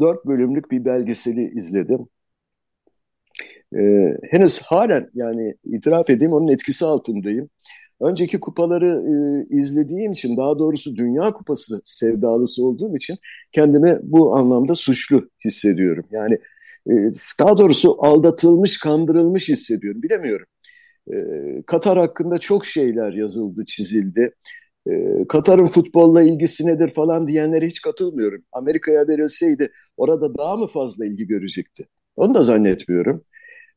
dört 0.00 0.26
bölümlük 0.26 0.70
bir 0.70 0.84
belgeseli 0.84 1.60
izledim. 1.60 2.06
Ee, 3.76 4.16
henüz 4.30 4.58
halen 4.62 5.10
yani 5.14 5.54
itiraf 5.64 6.10
edeyim 6.10 6.32
onun 6.32 6.48
etkisi 6.48 6.84
altındayım. 6.84 7.48
Önceki 8.00 8.40
kupaları 8.40 8.88
e, 8.88 9.46
izlediğim 9.56 10.12
için 10.12 10.36
daha 10.36 10.58
doğrusu 10.58 10.96
Dünya 10.96 11.32
Kupası 11.32 11.82
sevdalısı 11.84 12.66
olduğum 12.66 12.96
için 12.96 13.18
kendimi 13.52 13.98
bu 14.02 14.36
anlamda 14.36 14.74
suçlu 14.74 15.30
hissediyorum. 15.44 16.04
Yani 16.10 16.38
e, 16.90 16.92
daha 17.40 17.58
doğrusu 17.58 17.96
aldatılmış, 18.04 18.78
kandırılmış 18.78 19.48
hissediyorum. 19.48 20.02
Bilemiyorum. 20.02 20.46
E, 21.12 21.14
Katar 21.66 21.98
hakkında 21.98 22.38
çok 22.38 22.66
şeyler 22.66 23.12
yazıldı, 23.12 23.64
çizildi. 23.66 24.34
E, 24.90 25.24
Katar'ın 25.28 25.66
futbolla 25.66 26.22
ilgisi 26.22 26.66
nedir 26.66 26.94
falan 26.94 27.28
diyenlere 27.28 27.66
hiç 27.66 27.80
katılmıyorum. 27.82 28.42
Amerika'ya 28.52 29.08
verilseydi 29.08 29.72
orada 29.96 30.38
daha 30.38 30.56
mı 30.56 30.66
fazla 30.66 31.06
ilgi 31.06 31.26
görecekti? 31.26 31.86
Onu 32.16 32.34
da 32.34 32.42
zannetmiyorum. 32.42 33.24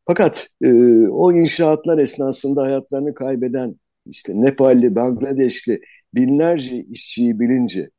Fakat 0.07 0.49
e, 0.61 0.67
o 1.07 1.33
inşaatlar 1.33 1.97
esnasında 1.97 2.61
hayatlarını 2.63 3.13
kaybeden 3.13 3.75
işte 4.05 4.33
Nepalli, 4.41 4.95
Bangladeşli 4.95 5.81
binlerce 6.15 6.83
işçiyi 6.83 7.39
bilince 7.39 7.89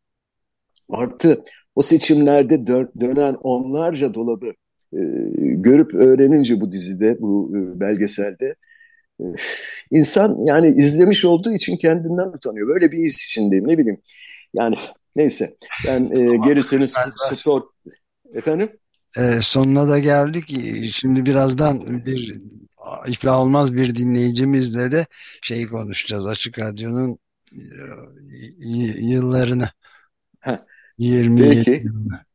artı 0.88 1.42
o 1.74 1.82
seçimlerde 1.82 2.66
dö 2.66 2.86
dönen 3.00 3.34
onlarca 3.34 4.14
dolabı 4.14 4.46
e, 4.92 5.00
görüp 5.40 5.94
öğrenince 5.94 6.60
bu 6.60 6.72
dizide, 6.72 7.20
bu 7.20 7.52
e, 7.56 7.80
belgeselde 7.80 8.54
insan 9.90 10.44
yani 10.44 10.68
izlemiş 10.68 11.24
olduğu 11.24 11.52
için 11.52 11.76
kendinden 11.76 12.28
utanıyor. 12.28 12.68
Böyle 12.68 12.92
bir 12.92 12.98
his 12.98 13.24
içindeyim 13.24 13.68
ne 13.68 13.78
bileyim. 13.78 14.00
Yani 14.54 14.76
neyse 15.16 15.50
ben 15.86 16.04
e, 16.04 16.36
gerisini 16.48 16.88
spor... 16.88 17.62
Efendim? 18.34 18.68
E, 19.16 19.38
sonuna 19.40 19.88
da 19.88 19.98
geldik. 19.98 20.44
Şimdi 20.92 21.26
birazdan 21.26 22.06
bir 22.06 22.40
iflah 23.06 23.38
olmaz 23.38 23.74
bir 23.74 23.96
dinleyicimizle 23.96 24.92
de 24.92 25.06
şey 25.42 25.66
konuşacağız. 25.66 26.26
Açık 26.26 26.58
Radyo'nun 26.58 27.18
yıllarını. 28.98 29.68
Heh. 30.40 30.56
20 30.98 31.40
Peki. 31.40 31.70
Yılını. 31.84 32.25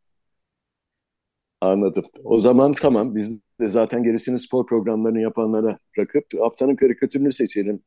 Anladım. 1.62 2.06
O 2.24 2.39
zaman 2.39 2.74
tamam 2.82 3.15
biz 3.15 3.39
de 3.60 3.67
zaten 3.67 4.04
gerisini 4.04 4.39
spor 4.39 4.65
programlarını 4.65 5.21
yapanlara 5.21 5.80
bırakıp 5.97 6.26
haftanın 6.39 6.76
karikatürünü 6.76 7.34
seçelim. 7.34 7.80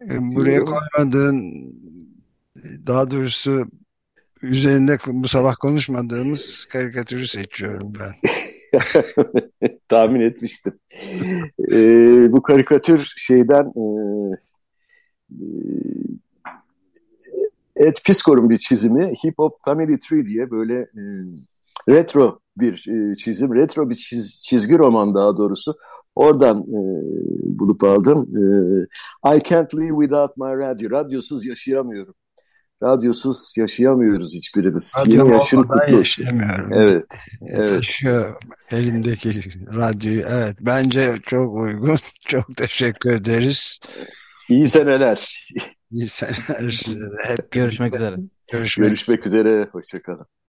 Buraya 0.00 0.64
koymadığın 0.64 1.74
daha 2.86 3.10
doğrusu 3.10 3.66
üzerinde 4.42 4.98
bu 5.06 5.28
sabah 5.28 5.56
konuşmadığımız 5.60 6.64
karikatürü 6.64 7.26
seçiyorum 7.26 7.92
ben. 7.98 8.14
Tahmin 9.88 10.20
etmiştim. 10.20 10.78
ee, 11.72 12.32
bu 12.32 12.42
karikatür 12.42 13.14
şeyden 13.16 13.72
e, 13.76 13.84
Ed 17.76 17.96
Piskor'un 18.04 18.50
bir 18.50 18.58
çizimi 18.58 19.12
Hip 19.24 19.38
Hop 19.38 19.56
Family 19.64 19.98
Tree 19.98 20.26
diye 20.26 20.50
böyle 20.50 20.74
e, 20.80 21.02
retro 21.88 22.40
bir 22.60 22.88
e, 22.88 23.14
çizim, 23.14 23.54
retro 23.54 23.90
bir 23.90 23.94
çiz, 23.94 24.42
çizgi 24.44 24.78
roman 24.78 25.14
daha 25.14 25.36
doğrusu. 25.36 25.76
Oradan 26.14 26.58
e, 26.58 26.80
bulup 27.58 27.84
aldım. 27.84 28.28
E, 29.24 29.36
I 29.36 29.42
can't 29.42 29.74
live 29.74 30.02
without 30.02 30.36
my 30.36 30.58
radio. 30.58 30.90
Radyosuz 30.90 31.46
yaşayamıyorum. 31.46 32.14
Radyosuz 32.82 33.54
yaşayamıyoruz 33.56 34.34
hiçbirimiz. 34.34 34.94
Radyo 35.00 35.24
Yeni 35.24 35.32
yaşın 35.32 35.62
kutlu 35.62 35.96
yaşayamıyorum. 35.96 36.72
Evet. 36.72 37.04
evet. 37.42 37.82
Şu 37.82 38.26
elimdeki 38.70 39.40
radyoyu. 39.76 40.22
Evet. 40.28 40.56
Bence 40.60 41.18
çok 41.22 41.54
uygun. 41.54 41.98
Çok 42.28 42.56
teşekkür 42.56 43.12
ederiz. 43.12 43.78
İyi 44.48 44.68
seneler. 44.68 45.48
İyi 45.90 46.08
seneler. 46.08 46.86
Hep 47.24 47.50
görüşmek 47.50 47.94
üzere. 47.94 48.16
Görüşmek, 48.52 48.88
görüşmek 48.88 49.26
üzere. 49.26 49.68
Hoşçakalın. 49.72 50.26